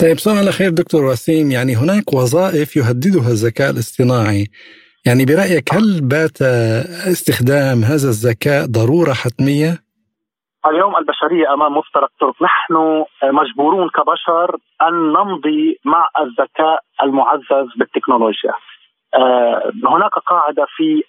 طيب 0.00 0.18
سؤال 0.18 0.42
الاخير 0.42 0.70
دكتور 0.70 1.04
وسيم. 1.04 1.50
يعني 1.50 1.76
هناك 1.76 2.12
وظائف 2.12 2.76
يهددها 2.76 3.28
الذكاء 3.28 3.70
الاصطناعي. 3.70 4.46
يعني 5.06 5.24
برأيك 5.24 5.74
هل 5.74 5.86
بات 6.12 6.38
استخدام 7.12 7.78
هذا 7.90 8.08
الذكاء 8.14 8.66
ضرورة 8.78 9.12
حتمية؟ 9.22 9.72
اليوم 10.66 10.96
البشرية 10.96 11.54
أمام 11.54 11.72
مفترق 11.72 12.10
طرق 12.20 12.42
نحن 12.42 12.74
مجبورون 13.22 13.88
كبشر 13.88 14.56
أن 14.82 14.94
نمضي 15.12 15.78
مع 15.84 16.08
الذكاء 16.20 16.80
المعزز 17.02 17.68
بالتكنولوجيا. 17.78 18.52
هناك 19.84 20.14
قاعدة 20.30 20.66
في 20.76 21.02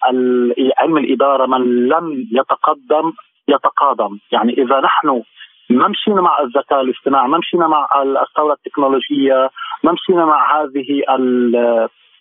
علم 0.77 0.97
الإدارة 0.97 1.45
من 1.45 1.87
لم 1.87 2.27
يتقدم 2.31 3.13
يتقادم. 3.47 4.19
يعني 4.31 4.53
إذا 4.53 4.79
نحن 4.79 5.23
ما 5.69 5.87
مشينا 5.87 6.21
مع 6.21 6.39
الذكاء 6.41 6.81
الاصطناعي 6.81 7.27
ما 7.27 7.37
مشينا 7.37 7.67
مع 7.67 7.87
الثورة 8.03 8.53
التكنولوجية 8.53 9.49
ما 9.83 9.91
مشينا 9.91 10.25
مع 10.25 10.61
هذه 10.61 10.89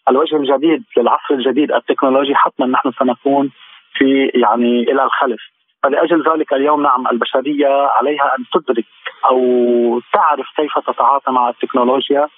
الوجه 0.09 0.37
الجديد 0.37 0.85
للعصر 0.97 1.35
الجديد 1.35 1.73
التكنولوجي 1.73 2.35
حتما 2.35 2.67
نحن 2.67 2.93
سنكون 2.99 3.51
في 3.93 4.31
يعني 4.35 4.83
إلى 4.83 5.03
الخلف. 5.03 5.41
فلأجل 5.83 6.23
ذلك 6.31 6.53
اليوم 6.53 6.83
نعم 6.83 7.07
البشرية 7.09 7.69
عليها 7.97 8.33
أن 8.39 8.45
تدرك 8.53 8.85
أو 9.31 10.01
تعرف 10.13 10.47
كيف 10.57 10.79
تتعاطى 10.79 11.33
مع 11.33 11.49
التكنولوجيا 11.49 12.29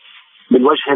بالوجه 0.51 0.93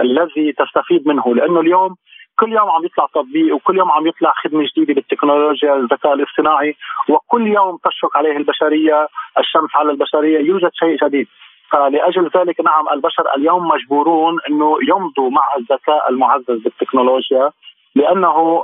الذي 0.00 0.52
تستفيد 0.52 1.08
منه. 1.08 1.34
لأنه 1.34 1.60
اليوم 1.60 1.94
كل 2.38 2.52
يوم 2.52 2.70
عم 2.70 2.84
يطلع 2.84 3.06
تطبيق 3.14 3.54
وكل 3.54 3.78
يوم 3.78 3.90
عم 3.90 4.06
يطلع 4.06 4.32
خدمة 4.44 4.66
جديدة 4.72 4.94
بالتكنولوجيا 4.94 5.76
الذكاء 5.76 6.14
الاصطناعي 6.14 6.76
وكل 7.08 7.46
يوم 7.46 7.78
تشرق 7.84 8.16
عليه 8.16 8.36
البشرية 8.36 9.08
الشمس 9.38 9.70
على 9.76 9.90
البشرية 9.90 10.38
يوجد 10.38 10.70
شيء 10.72 10.96
جديد. 11.04 11.26
فلاجل 11.72 12.30
ذلك 12.36 12.60
نعم 12.60 12.88
البشر 12.92 13.24
اليوم 13.36 13.68
مجبورون 13.68 14.38
إنه 14.50 14.76
يمضوا 14.88 15.30
مع 15.30 15.44
الذكاء 15.58 16.10
المعزز 16.10 16.62
بالتكنولوجيا 16.62 17.50
لأنه 17.94 18.62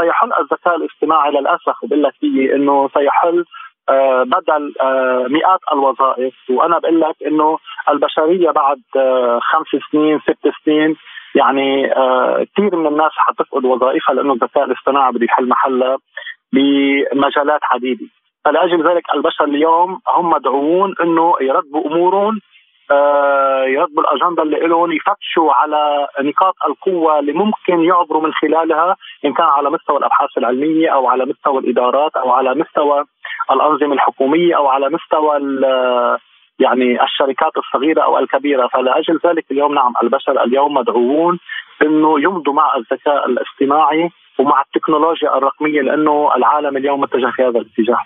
سيحل 0.00 0.30
الذكاء 0.40 0.76
الاصطناعي 0.76 1.30
للأسف 1.30 1.76
بقول 1.82 2.02
لك 2.02 2.14
إنه 2.54 2.88
سيحل 2.88 3.44
بدل 4.24 4.74
مئات 5.30 5.60
الوظائف. 5.72 6.34
وأنا 6.50 6.78
بقول 6.78 7.00
لك 7.00 7.16
إنه 7.26 7.58
البشرية 7.88 8.50
بعد 8.50 8.78
خمس 9.40 9.82
سنين 9.92 10.20
ست 10.20 10.48
سنين 10.64 10.96
يعني 11.34 11.88
كثير 12.56 12.76
من 12.76 12.86
الناس 12.86 13.10
حتفقد 13.16 13.64
وظائفها 13.64 14.14
لأنه 14.14 14.32
الذكاء 14.32 14.64
الاصطناعي 14.64 15.12
بده 15.12 15.24
يحل 15.24 15.48
محلها 15.48 15.96
بمجالات 16.52 17.60
عديدة. 17.72 18.06
فلاجل 18.46 18.88
ذلك 18.88 19.02
البشر 19.14 19.44
اليوم 19.44 20.00
هم 20.08 20.30
مدعوون 20.30 20.94
إنه 21.02 21.34
يرتبوا 21.40 21.86
أمورهم 21.86 22.40
آه 22.90 23.64
يرتبوا 23.64 24.02
الأجندة 24.02 24.42
اللي 24.42 24.56
لهم 24.56 24.92
يفتشوا 24.92 25.52
على 25.52 26.08
نقاط 26.20 26.54
القوة 26.66 27.18
اللي 27.18 27.32
ممكن 27.32 27.84
يعبروا 27.84 28.22
من 28.22 28.32
خلالها 28.32 28.96
إن 29.24 29.32
كان 29.32 29.46
على 29.46 29.70
مستوى 29.70 29.98
الأبحاث 29.98 30.38
العلمية 30.38 30.88
أو 30.88 31.08
على 31.08 31.24
مستوى 31.24 31.58
الإدارات 31.58 32.16
أو 32.16 32.30
على 32.30 32.54
مستوى 32.54 33.04
الأنظمة 33.50 33.94
الحكومية 33.94 34.56
أو 34.56 34.68
على 34.68 34.88
مستوى 34.88 35.40
يعني 36.58 37.02
الشركات 37.02 37.52
الصغيرة 37.56 38.02
أو 38.02 38.18
الكبيرة. 38.18 38.66
فلاجل 38.66 39.20
ذلك 39.26 39.44
اليوم 39.50 39.74
نعم 39.74 39.92
البشر 40.02 40.44
اليوم 40.44 40.74
مدعوون 40.74 41.38
إنه 41.82 42.20
يمضوا 42.20 42.52
مع 42.52 42.76
الذكاء 42.76 43.26
الاصطناعي 43.26 44.10
ومع 44.38 44.62
التكنولوجيا 44.66 45.38
الرقمية 45.38 45.80
لأنه 45.80 46.36
العالم 46.36 46.76
اليوم 46.76 47.00
متجه 47.00 47.30
في 47.36 47.42
هذا 47.42 47.58
الاتجاه. 47.60 47.98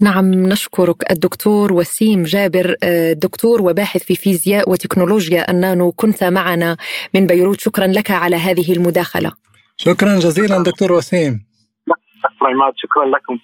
نعم 0.00 0.34
نشكرك 0.34 1.10
الدكتور 1.10 1.72
وسيم 1.72 2.22
جابر 2.22 2.74
آه، 2.82 3.12
دكتور 3.12 3.62
وباحث 3.62 4.02
في 4.02 4.14
فيزياء 4.14 4.70
وتكنولوجيا 4.70 5.50
النانو 5.50 5.92
كنت 5.92 6.24
معنا 6.24 6.76
من 7.14 7.26
بيروت. 7.26 7.60
شكرا 7.60 7.86
لك 7.86 8.10
على 8.10 8.36
هذه 8.36 8.72
المداخلة. 8.72 9.32
شكرا 9.76 10.14
جزيلا 10.14 10.62
دكتور 10.62 10.92
وسيم. 10.92 11.44
شكرا 12.76 13.04
لكم. 13.04 13.38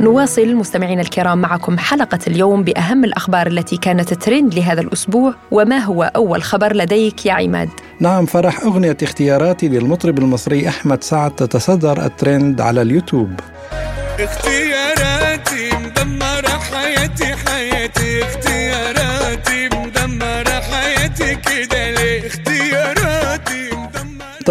نواصل 0.00 0.54
مستمعينا 0.54 1.02
الكرام 1.02 1.38
معكم 1.38 1.78
حلقة 1.78 2.18
اليوم 2.26 2.62
بأهم 2.62 3.04
الأخبار 3.04 3.46
التي 3.46 3.76
كانت 3.76 4.14
ترند 4.14 4.54
لهذا 4.54 4.80
الأسبوع 4.80 5.34
وما 5.50 5.78
هو 5.78 6.02
أول 6.16 6.42
خبر 6.42 6.76
لديك 6.76 7.26
يا 7.26 7.32
عماد؟ 7.32 7.68
نعم 8.00 8.26
فرح 8.26 8.60
أغنية 8.60 8.96
اختياراتي 9.02 9.68
للمطرب 9.68 10.18
المصري 10.18 10.68
أحمد 10.68 11.04
سعد 11.04 11.30
تتصدر 11.30 12.06
الترند 12.06 12.60
على 12.60 12.82
اليوتيوب 12.82 13.30
اختياراتي 14.20 15.13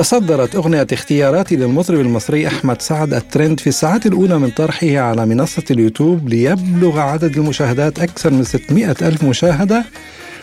تصدرت 0.04 0.56
أغنية 0.56 0.88
اختياراتي 0.94 1.56
للمطرب 1.56 2.00
المصري 2.00 2.48
أحمد 2.48 2.82
سعد 2.82 3.13
الترند 3.13 3.60
في 3.60 3.68
الساعات 3.68 4.06
الأولى 4.06 4.39
من 4.39 4.50
طرحه 4.50 4.98
على 4.98 5.26
منصة 5.26 5.63
اليوتيوب 5.72 6.30
ليبلغ 6.30 7.00
عدد 7.00 7.38
المشاهدات 7.38 8.00
أكثر 8.00 8.32
من 8.32 8.44
600 8.44 8.96
ألف 9.02 9.24
مشاهدة. 9.24 9.86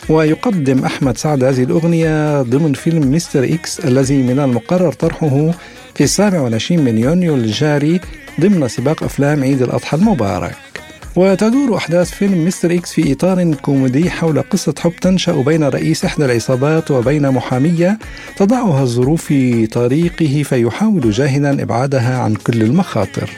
ويقدم 0.08 0.84
أحمد 0.84 1.18
سعد 1.18 1.44
هذه 1.44 1.62
الأغنية 1.62 2.42
ضمن 2.42 2.72
فيلم 2.72 3.10
مستر 3.10 3.44
إكس 3.44 3.80
الذي 3.80 4.22
من 4.22 4.38
المقرر 4.38 4.92
طرحه 4.92 5.50
في 5.94 6.04
السابع 6.04 6.40
والعشرين 6.40 6.84
من 6.84 6.98
يونيو 6.98 7.34
الجاري 7.34 8.00
ضمن 8.40 8.68
سباق 8.68 9.02
أفلام 9.02 9.42
عيد 9.42 9.62
الأضحى 9.62 9.96
المبارك. 9.96 10.69
وتدور 11.16 11.76
أحداث 11.76 12.10
فيلم 12.10 12.44
مستر 12.46 12.74
إكس 12.74 12.92
في 12.92 13.12
إطار 13.12 13.54
كوميدي 13.54 14.10
حول 14.10 14.42
قصة 14.42 14.74
حب 14.78 14.92
تنشأ 15.00 15.32
بين 15.32 15.64
رئيس 15.64 16.04
إحدى 16.04 16.24
العصابات 16.24 16.90
وبين 16.90 17.30
محامية 17.30 17.98
تضعها 18.36 18.82
الظروف 18.82 19.24
في 19.24 19.66
طريقه 19.66 20.42
فيحاول 20.42 21.10
جاهدا 21.10 21.62
إبعادها 21.62 22.18
عن 22.18 22.34
كل 22.34 22.62
المخاطر. 22.62 23.30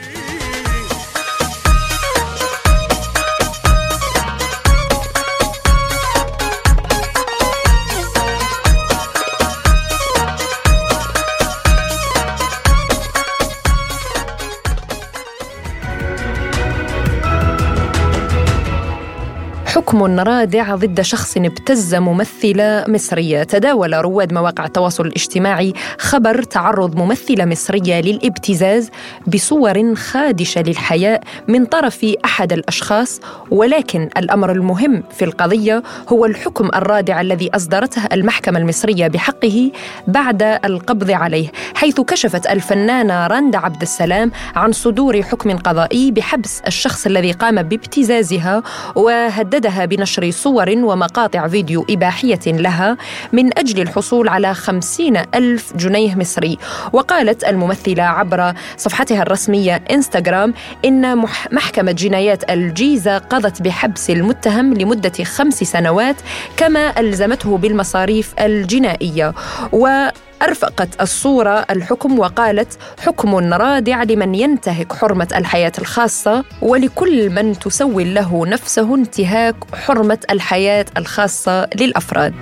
حكم 19.93 20.19
رادع 20.19 20.75
ضد 20.75 21.01
شخص 21.01 21.37
ابتز 21.37 21.95
ممثلة 21.95 22.85
مصرية 22.87 23.43
تداول 23.43 23.93
رواد 23.93 24.33
مواقع 24.33 24.65
التواصل 24.65 25.05
الاجتماعي 25.05 25.73
خبر 25.97 26.43
تعرض 26.43 26.95
ممثلة 26.95 27.45
مصرية 27.45 28.01
للابتزاز 28.01 28.89
بصور 29.27 29.95
خادشة 29.95 30.61
للحياء 30.61 31.21
من 31.47 31.65
طرف 31.65 32.05
أحد 32.25 32.53
الأشخاص 32.53 33.21
ولكن 33.51 34.09
الأمر 34.17 34.51
المهم 34.51 35.03
في 35.11 35.25
القضية 35.25 35.83
هو 36.09 36.25
الحكم 36.25 36.69
الرادع 36.75 37.21
الذي 37.21 37.49
أصدرته 37.55 38.01
المحكمة 38.13 38.59
المصرية 38.59 39.07
بحقه 39.07 39.71
بعد 40.07 40.43
القبض 40.65 41.11
عليه 41.11 41.51
حيث 41.75 42.01
كشفت 42.01 42.47
الفنانة 42.47 43.27
رندا 43.27 43.57
عبد 43.57 43.81
السلام 43.81 44.31
عن 44.55 44.71
صدور 44.71 45.21
حكم 45.21 45.57
قضائي 45.57 46.11
بحبس 46.11 46.61
الشخص 46.67 47.05
الذي 47.05 47.31
قام 47.31 47.61
بابتزازها 47.63 48.63
وهددها 48.95 49.82
بنشر 49.85 50.31
صور 50.31 50.69
ومقاطع 50.69 51.47
فيديو 51.47 51.85
إباحية 51.89 52.39
لها 52.47 52.97
من 53.31 53.57
أجل 53.59 53.81
الحصول 53.81 54.29
على 54.29 54.53
خمسين 54.53 55.17
ألف 55.35 55.73
جنيه 55.75 56.15
مصري. 56.15 56.57
وقالت 56.93 57.43
الممثلة 57.43 58.03
عبر 58.03 58.53
صفحتها 58.77 59.21
الرسمية 59.21 59.83
إنستغرام 59.91 60.53
إن 60.85 61.17
محكمة 61.51 61.91
جنايات 61.91 62.51
الجيزة 62.51 63.17
قضت 63.17 63.61
بحبس 63.61 64.09
المتهم 64.09 64.73
لمدة 64.73 65.23
خمس 65.23 65.63
سنوات 65.63 66.15
كما 66.57 66.99
ألزمته 66.99 67.57
بالمصاريف 67.57 68.33
الجنائية. 68.39 69.33
و 69.71 70.07
أرفقت 70.43 71.01
الصورة 71.01 71.65
الحكم 71.69 72.19
وقالت 72.19 72.77
حكم 72.99 73.35
رادع 73.53 74.03
لمن 74.03 74.35
ينتهك 74.35 74.93
حرمة 74.93 75.27
الحياة 75.35 75.71
الخاصة 75.79 76.43
ولكل 76.61 77.29
من 77.29 77.59
تسول 77.59 78.15
له 78.15 78.45
نفسه 78.47 78.95
انتهاك 78.95 79.55
حرمة 79.73 80.17
الحياة 80.31 80.85
الخاصة 80.97 81.67
للأفراد. 81.75 82.33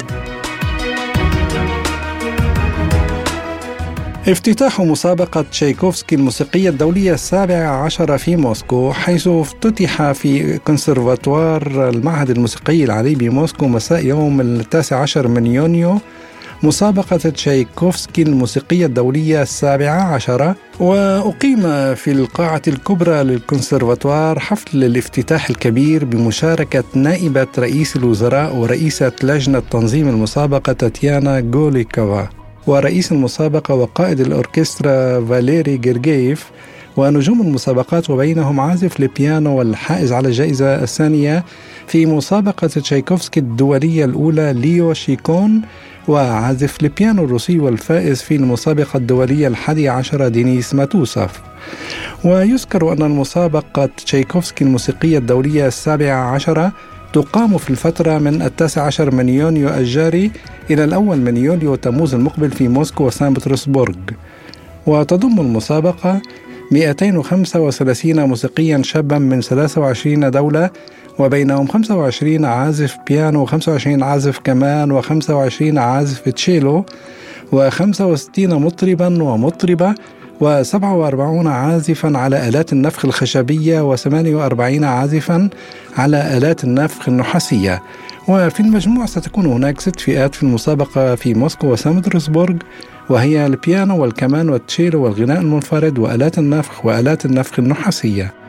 افتتاح 4.27 4.79
مسابقة 4.79 5.41
تشايكوفسكي 5.41 6.15
الموسيقية 6.15 6.69
الدولية 6.69 7.13
السابعة 7.13 7.83
عشر 7.85 8.17
في 8.17 8.35
موسكو 8.35 8.93
حيث 8.93 9.27
افتتح 9.27 10.11
في 10.11 10.57
كونسرفاتوار 10.57 11.89
المعهد 11.89 12.29
الموسيقي 12.29 12.83
العالي 12.83 13.15
بموسكو 13.15 13.67
مساء 13.67 14.05
يوم 14.05 14.41
التاسع 14.41 15.01
عشر 15.01 15.27
من 15.27 15.45
يونيو 15.47 15.99
مسابقة 16.63 17.17
تشايكوفسكي 17.17 18.21
الموسيقية 18.21 18.85
الدولية 18.85 19.41
السابعة 19.41 20.01
عشرة 20.13 20.55
وأقيم 20.79 21.61
في 21.95 22.11
القاعة 22.11 22.61
الكبرى 22.67 23.23
للكونسرفاتوار 23.23 24.39
حفل 24.39 24.83
الافتتاح 24.83 25.49
الكبير 25.49 26.05
بمشاركة 26.05 26.83
نائبة 26.95 27.47
رئيس 27.59 27.95
الوزراء 27.95 28.55
ورئيسة 28.55 29.11
لجنة 29.23 29.59
تنظيم 29.71 30.07
المسابقة 30.09 30.73
تاتيانا 30.73 31.39
جوليكوفا 31.39 32.29
ورئيس 32.67 33.11
المسابقة 33.11 33.75
وقائد 33.75 34.19
الأوركسترا 34.19 35.25
فاليري 35.25 35.77
جيرجيف 35.77 36.51
ونجوم 36.97 37.41
المسابقات 37.41 38.09
وبينهم 38.09 38.59
عازف 38.59 38.99
البيانو 38.99 39.57
والحائز 39.57 40.11
على 40.13 40.27
الجائزة 40.27 40.83
الثانية 40.83 41.43
في 41.87 42.05
مسابقة 42.05 42.67
تشايكوفسكي 42.67 43.39
الدولية 43.39 44.05
الأولى 44.05 44.53
ليو 44.53 44.93
شيكون 44.93 45.61
وعازف 46.07 46.83
البيانو 46.83 47.25
الروسي 47.25 47.59
والفائز 47.59 48.21
في 48.21 48.35
المسابقة 48.35 48.97
الدولية 48.97 49.47
الحادية 49.47 49.89
عشرة 49.89 50.27
دينيس 50.27 50.73
ماتسويف 50.75 51.41
ويذكر 52.23 52.93
أن 52.93 53.01
المسابقة 53.01 53.89
تشايكوفسكي 54.05 54.63
الموسيقية 54.63 55.17
الدولية 55.17 55.67
السابعة 55.67 56.33
عشرة 56.33 56.71
تقام 57.13 57.57
في 57.57 57.69
الفترة 57.69 58.17
من 58.17 58.41
التاسع 58.41 58.81
عشر 58.81 59.15
من 59.15 59.29
يونيو 59.29 59.69
الجاري 59.69 60.31
إلى 60.69 60.83
الأول 60.83 61.17
من 61.17 61.37
يوليو 61.37 61.75
تموز 61.75 62.13
المقبل 62.13 62.51
في 62.51 62.67
موسكو 62.67 63.07
وسان 63.07 63.33
بطرسبورغ. 63.33 63.95
وتضم 64.87 65.39
المسابقة 65.39 66.21
235 66.71 68.23
موسيقيا 68.23 68.81
شابا 68.83 69.17
من 69.17 69.41
23 69.41 70.31
دولة 70.31 70.69
وبينهم 71.19 71.67
25 71.67 72.45
عازف 72.45 72.97
بيانو 73.07 73.47
و25 73.47 74.01
عازف 74.01 74.39
كمان 74.43 75.01
و25 75.01 75.77
عازف 75.77 76.29
تشيلو 76.29 76.85
و65 77.51 78.39
مطربا 78.39 79.23
ومطربة 79.23 79.95
و47 80.41 81.47
عازفا 81.47 82.17
على 82.17 82.47
آلات 82.47 82.73
النفخ 82.73 83.05
الخشبية 83.05 83.95
و48 83.95 84.83
عازفا 84.83 85.49
على 85.97 86.37
آلات 86.37 86.63
النفخ 86.63 87.09
النحاسية. 87.09 87.83
وفي 88.27 88.59
المجموع 88.59 89.05
ستكون 89.05 89.45
هناك 89.45 89.81
ست 89.81 89.99
فئات 89.99 90.35
في 90.35 90.43
المسابقة 90.43 91.15
في 91.15 91.33
موسكو 91.33 91.67
وسان 91.67 92.01
وهي 93.09 93.45
البيانو 93.45 94.01
والكمان 94.01 94.49
والتشيلو 94.49 95.03
والغناء 95.03 95.39
المنفرد 95.41 95.99
وآلات 95.99 96.37
النفخ 96.37 96.85
وآلات 96.85 97.25
النفخ 97.25 97.59
النحاسية. 97.59 98.40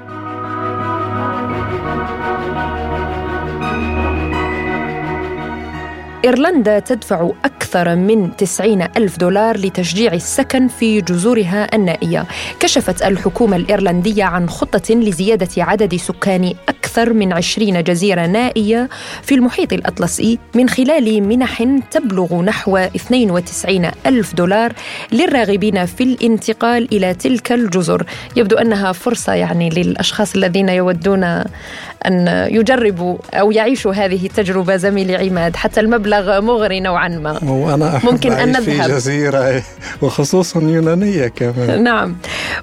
إيرلندا 6.24 6.78
تدفع 6.78 7.30
أكثر 7.44 7.61
من 7.76 8.36
90 8.36 8.82
ألف 8.96 9.18
دولار 9.18 9.56
لتشجيع 9.56 10.12
السكن 10.12 10.68
في 10.68 11.00
جزرها 11.00 11.74
النائية. 11.74 12.26
كشفت 12.60 13.02
الحكومة 13.02 13.56
الإيرلندية 13.56 14.24
عن 14.24 14.48
خطة 14.48 14.94
لزيادة 14.94 15.48
عدد 15.58 15.96
سكان 15.96 16.54
أكثر 16.68 16.82
أكثر 16.92 17.12
من 17.12 17.32
20 17.32 17.82
جزيرة 17.82 18.26
نائية 18.26 18.88
في 19.22 19.34
المحيط 19.34 19.72
الأطلسي 19.72 20.38
من 20.54 20.68
خلال 20.68 21.22
منح 21.22 21.62
تبلغ 21.90 22.42
نحو 22.42 22.76
92 22.76 23.90
ألف 24.06 24.34
دولار 24.34 24.72
للراغبين 25.12 25.86
في 25.86 26.04
الانتقال 26.04 26.88
إلى 26.92 27.14
تلك 27.14 27.52
الجزر. 27.52 28.04
يبدو 28.36 28.56
أنها 28.56 28.92
فرصة 28.92 29.32
يعني 29.32 29.68
للأشخاص 29.68 30.34
الذين 30.34 30.68
يودون 30.68 31.24
أن 32.06 32.46
يجربوا 32.50 33.18
أو 33.34 33.52
يعيشوا 33.52 33.92
هذه 33.92 34.26
التجربة 34.26 34.76
زميلي 34.76 35.16
عماد 35.16 35.56
حتى 35.56 35.80
المبلغ 35.80 36.40
مغري 36.40 36.80
نوعا 36.80 37.08
ما. 37.08 37.38
وأنا 37.62 37.96
أحب 37.96 38.08
ممكن 38.10 38.32
أن 38.32 38.48
نذهب 38.48 38.62
في 38.62 38.78
جزيرة 38.78 39.62
وخصوصا 40.02 40.60
يونانية 40.60 41.28
كمان. 41.28 41.82
نعم. 41.82 42.16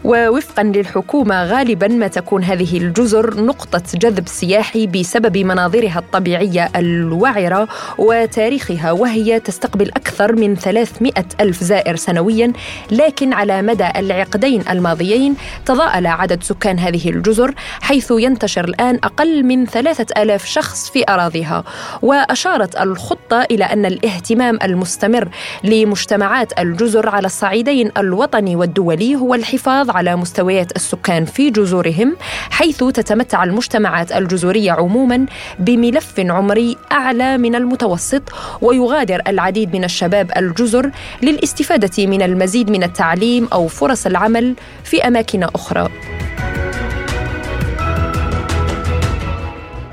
ووفقا 0.04 0.64
للحكومة 0.64 1.44
غالبا 1.44 1.88
ما 1.88 2.08
تكون 2.08 2.44
هذه 2.44 2.78
الجزر 2.78 3.42
نقطة 3.42 3.84
جذب 3.96 4.28
سياحي 4.28 4.88
بسبب 4.88 5.38
مناظرها 5.38 6.00
الطبيعية 6.00 6.70
الوعرة 6.76 7.68
وتاريخها 7.98 8.92
وهي 8.92 9.40
تستقبل 9.40 9.90
أكثر 9.90 10.36
من 10.36 10.56
300 10.56 11.14
ألف 11.40 11.64
زائر 11.64 11.96
سنويا 11.96 12.54
لكن 12.92 13.34
على 13.34 13.62
مدى 13.62 13.88
العقدين 13.96 14.64
الماضيين 14.70 15.36
تضاءل 15.66 16.08
عدد 16.08 16.44
سكان 16.44 16.80
هذه 16.80 17.10
الجزر 17.10 17.54
حيث 17.82 18.12
ينتشر 18.12 18.66
الآن 18.66 19.00
أقل 19.04 19.44
من 19.44 19.66
ثلاثة 19.66 20.22
آلاف 20.22 20.46
شخص 20.46 20.90
في 20.90 21.04
أراضيها. 21.10 21.64
وأشارت 22.02 22.82
الخطة 22.82 23.42
إلى 23.42 23.64
أن 23.64 23.86
الاهتمام 23.86 24.60
المستمر 24.90 25.30
لمجتمعات 25.64 26.60
الجزر 26.60 27.10
على 27.10 27.26
الصعيدين 27.26 27.92
الوطني 27.98 28.56
والدولي 28.56 29.16
هو 29.16 29.34
الحفاظ 29.36 29.90
على 29.90 30.16
مستويات 30.16 30.76
السكان 30.76 31.26
في 31.26 31.50
جزرهم 31.50 32.16
حيث 32.50 32.84
تتمتع 32.84 33.44
المجتمعات 33.44 34.12
الجزرية 34.12 34.72
عموما 34.72 35.26
بملف 35.60 36.20
عمري 36.20 36.78
أعلى 36.92 37.38
من 37.38 37.56
المتوسط 37.56 38.22
ويغادر 38.62 39.22
العديد 39.28 39.76
من 39.76 39.84
الشباب 39.84 40.32
الجزر 40.38 40.92
للاستفادة 41.22 42.06
من 42.06 42.22
المزيد 42.22 42.72
من 42.72 42.84
التعليم 42.84 43.48
أو 43.54 43.68
فرص 43.68 44.06
العمل 44.06 44.56
في 44.84 45.08
أماكن 45.08 45.44
أخرى. 45.44 45.90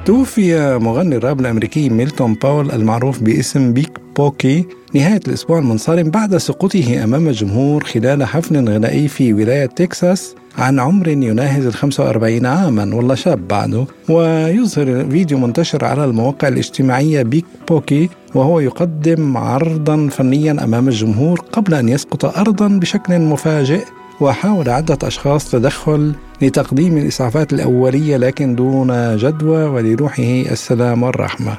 توفي 0.05 0.79
مغني 0.79 1.17
الراب 1.17 1.41
الأمريكي 1.41 1.89
ميلتون 1.89 2.35
باول 2.35 2.71
المعروف 2.71 3.23
باسم 3.23 3.73
بيج 3.73 4.06
بوكي 4.17 4.67
نهاية 4.95 5.21
الأسبوع 5.29 5.59
المنصرم 5.59 6.11
بعد 6.11 6.37
سقوطه 6.37 7.05
أمام 7.05 7.29
الجمهور 7.29 7.85
خلال 7.85 8.25
حفل 8.25 8.69
غنائي 8.69 9.09
في 9.09 9.33
ولاية 9.33 9.67
تكساس 9.67 10.35
عن 10.59 10.81
عمر 10.81 11.09
يناهز 11.09 11.67
ال 11.67 11.75
45 11.75 12.47
عاما 12.47 12.95
والله 12.95 13.15
شاب 13.15 13.49
بعده. 13.49 13.87
ويظهر 14.09 15.07
فيديو 15.11 15.39
منتشر 15.39 15.85
على 15.85 16.05
المواقع 16.05 16.49
الاجتماعية 16.49 17.23
بيج 17.23 17.45
بوكي 17.69 18.09
وهو 18.35 18.61
يقدم 18.61 19.37
عرضا 19.37 20.09
فنيا 20.09 20.65
أمام 20.65 20.89
الجمهور 20.89 21.41
قبل 21.53 21.75
أن 21.75 21.89
يسقط 21.89 22.25
أرضا 22.25 22.69
بشكل 22.69 23.19
مفاجئ 23.19 23.85
وحاول 24.21 24.69
عدة 24.69 24.99
أشخاص 25.03 25.51
تدخل 25.51 26.15
لتقديم 26.43 26.99
الإسعافات 26.99 27.53
الأولية 27.53 28.17
لكن 28.17 28.55
دون 28.55 29.17
جدوى 29.17 29.65
ولروحه 29.65 30.23
السلام 30.23 31.03
والرحمة. 31.03 31.57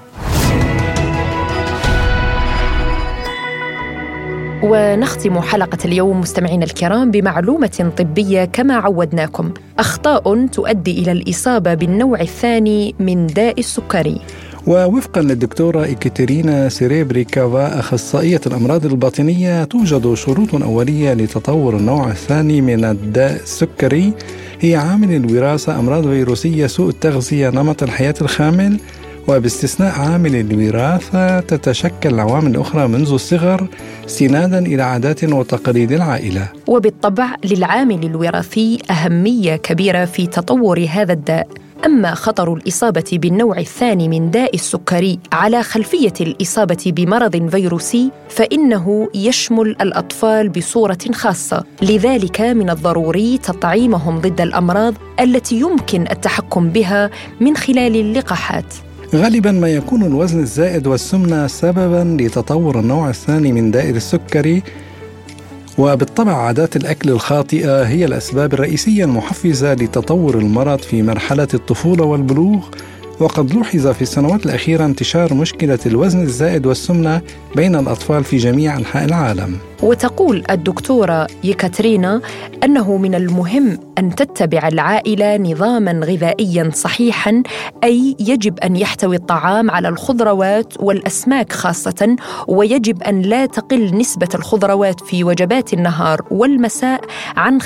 ونختم 4.63 5.39
حلقة 5.39 5.77
اليوم 5.85 6.19
مستمعينا 6.19 6.65
الكرام 6.65 7.11
بمعلومة 7.11 7.91
طبية 7.97 8.45
كما 8.45 8.73
عودناكم. 8.73 9.51
أخطاء 9.79 10.45
تؤدي 10.45 10.91
إلى 10.91 11.11
الإصابة 11.11 11.73
بالنوع 11.73 12.21
الثاني 12.21 12.95
من 12.99 13.27
داء 13.27 13.59
السكري. 13.59 14.21
ووفقا 14.67 15.21
للدكتورة 15.21 15.91
إيكاترينا 15.91 16.69
سيريبرياكوفا 16.69 17.79
أخصائية 17.79 18.41
الأمراض 18.47 18.85
الباطنية 18.85 19.63
توجد 19.63 20.13
شروط 20.13 20.55
أولية 20.55 21.13
لتطور 21.13 21.77
النوع 21.77 22.09
الثاني 22.09 22.61
من 22.61 22.85
الداء 22.85 23.33
السكري. 23.33 24.13
هي 24.59 24.75
عامل 24.75 25.15
الوراثة 25.15 25.79
أمراض 25.79 26.03
فيروسية 26.03 26.67
سوء 26.67 26.89
التغذية 26.89 27.49
نمط 27.49 27.83
الحياة 27.83 28.15
الخامل. 28.21 28.79
وباستثناء 29.27 29.99
عامل 29.99 30.35
الوراثة 30.35 31.39
تتشكل 31.39 32.13
العوامل 32.13 32.51
الأخرى 32.51 32.87
منذ 32.87 33.11
الصغر 33.13 33.67
استنادا 34.05 34.59
إلى 34.59 34.83
عادات 34.83 35.23
وتقاليد 35.23 35.91
العائلة. 35.91 36.47
وبالطبع 36.67 37.35
للعامل 37.45 38.05
الوراثي 38.05 38.79
أهمية 38.91 39.55
كبيرة 39.55 40.05
في 40.05 40.27
تطور 40.27 40.87
هذا 40.89 41.13
الداء. 41.13 41.47
أما 41.85 42.13
خطر 42.13 42.53
الإصابة 42.53 43.03
بالنوع 43.13 43.57
الثاني 43.57 44.09
من 44.09 44.31
داء 44.31 44.55
السكري 44.55 45.19
على 45.31 45.63
خلفية 45.63 46.13
الإصابة 46.21 46.83
بمرض 46.85 47.49
فيروسي 47.49 48.11
فإنه 48.29 49.09
يشمل 49.15 49.67
الأطفال 49.81 50.49
بصورة 50.49 50.97
خاصة، 51.13 51.63
لذلك 51.81 52.41
من 52.41 52.69
الضروري 52.69 53.37
تطعيمهم 53.37 54.17
ضد 54.21 54.41
الأمراض 54.41 54.93
التي 55.19 55.59
يمكن 55.59 56.01
التحكم 56.11 56.69
بها 56.69 57.09
من 57.39 57.57
خلال 57.57 57.95
اللقاحات. 57.95 58.86
غالبا 59.15 59.51
ما 59.51 59.67
يكون 59.69 60.03
الوزن 60.03 60.39
الزائد 60.39 60.87
والسمنة 60.87 61.47
سببا 61.47 62.23
لتطور 62.23 62.79
النوع 62.79 63.09
الثاني 63.09 63.51
من 63.51 63.71
دائر 63.71 63.95
السكري 63.95 64.63
وبالطبع 65.77 66.33
عادات 66.33 66.75
الأكل 66.75 67.09
الخاطئة 67.09 67.83
هي 67.83 68.05
الأسباب 68.05 68.53
الرئيسية 68.53 69.05
المحفزة 69.05 69.73
لتطور 69.73 70.37
المرض 70.37 70.79
في 70.79 71.03
مرحلة 71.03 71.47
الطفولة 71.53 72.03
والبلوغ. 72.03 72.59
وقد 73.19 73.53
لوحظ 73.53 73.87
في 73.87 74.01
السنوات 74.01 74.45
الأخيرة 74.45 74.85
انتشار 74.85 75.33
مشكلة 75.33 75.79
الوزن 75.85 76.21
الزائد 76.21 76.65
والسمنة 76.65 77.21
بين 77.55 77.75
الأطفال 77.75 78.23
في 78.23 78.37
جميع 78.37 78.77
أنحاء 78.77 79.05
العالم. 79.05 79.57
وتقول 79.83 80.43
الدكتورة 80.49 81.27
يكاترينا 81.43 82.21
أنه 82.63 82.97
من 82.97 83.15
المهم 83.15 83.79
أن 83.97 84.15
تتبع 84.15 84.67
العائلة 84.67 85.37
نظاما 85.37 85.91
غذائيا 85.91 86.69
صحيحا 86.73 87.43
أي 87.83 88.15
يجب 88.19 88.59
أن 88.59 88.75
يحتوي 88.75 89.15
الطعام 89.15 89.71
على 89.71 89.89
الخضروات 89.89 90.73
والأسماك 90.79 91.53
خاصة 91.53 92.15
ويجب 92.47 93.03
أن 93.03 93.21
لا 93.21 93.45
تقل 93.45 93.97
نسبة 93.97 94.29
الخضروات 94.35 95.01
في 95.01 95.23
وجبات 95.23 95.73
النهار 95.73 96.21
والمساء 96.31 97.01
عن 97.37 97.61
50% 97.61 97.65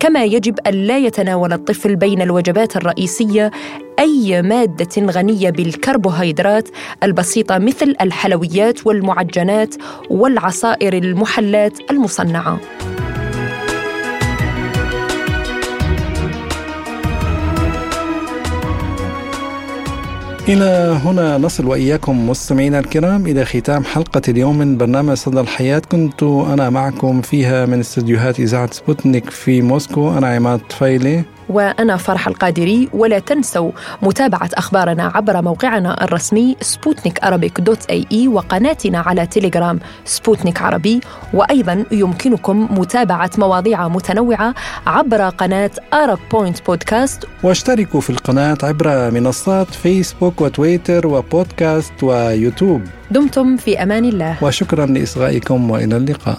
كما 0.00 0.24
يجب 0.24 0.58
أن 0.66 0.74
لا 0.74 0.98
يتناول 0.98 1.52
الطفل 1.52 1.96
بين 1.96 2.22
الوجبات 2.22 2.76
الرئيسية 2.76 3.50
أي 3.98 4.42
مادة 4.42 5.12
غنية 5.12 5.50
بالكربوهيدرات 5.50 6.68
البسيطة 7.02 7.58
مثل 7.58 7.94
الحلويات 8.00 8.86
والمعجنات 8.86 9.74
والعصائر 10.10 10.67
المحلاة 10.82 11.90
المصنعة. 11.90 12.60
إلى 20.48 21.00
هنا 21.04 21.38
نصل 21.38 21.66
وإياكم 21.66 22.28
مستمعينا 22.30 22.78
الكرام 22.78 23.26
إلى 23.26 23.44
ختام 23.44 23.84
حلقة 23.84 24.22
اليوم 24.28 24.58
من 24.58 24.76
برنامج 24.76 25.14
صدى 25.14 25.40
الحياة 25.40 25.78
كنت 25.78 26.22
أنا 26.22 26.70
معكم 26.70 27.20
فيها 27.20 27.66
من 27.66 27.80
استديوهات 27.80 28.40
إذاعة 28.40 28.72
سبوتنيك 28.72 29.30
في 29.30 29.62
موسكو 29.62 30.18
أنا 30.18 30.26
عماد 30.28 30.60
طفيلي 30.70 31.24
وأنا 31.48 31.96
فرح 31.96 32.28
القادري 32.28 32.88
ولا 32.92 33.18
تنسوا 33.18 33.70
متابعة 34.02 34.50
أخبارنا 34.54 35.12
عبر 35.14 35.42
موقعنا 35.42 36.04
الرسمي 36.04 36.56
سبوتنيك 36.60 37.24
Arabic 37.24 37.60
dot 37.60 37.90
AE 37.90 38.28
وقناتنا 38.28 38.98
على 38.98 39.26
تيليجرام 39.26 39.80
سبوتنيك 40.04 40.62
عربي. 40.62 41.00
وأيضا 41.34 41.84
يمكنكم 41.92 42.68
متابعة 42.70 43.30
مواضيع 43.38 43.88
متنوعة 43.88 44.54
عبر 44.86 45.28
قناة 45.28 45.70
Arab 45.94 46.18
Point 46.32 46.66
Podcast 46.66 47.24
واشتركوا 47.42 48.00
في 48.00 48.10
القناة 48.10 48.58
عبر 48.62 49.10
منصات 49.10 49.74
فيسبوك 49.74 50.40
وتويتر 50.40 51.06
وبودكاست 51.06 52.02
ويوتيوب. 52.02 52.82
دمتم 53.10 53.56
في 53.56 53.82
أمان 53.82 54.04
الله. 54.04 54.36
وشكرا 54.42 54.86
لإصغائكم 54.86 55.70
وإلى 55.70 55.96
اللقاء. 55.96 56.38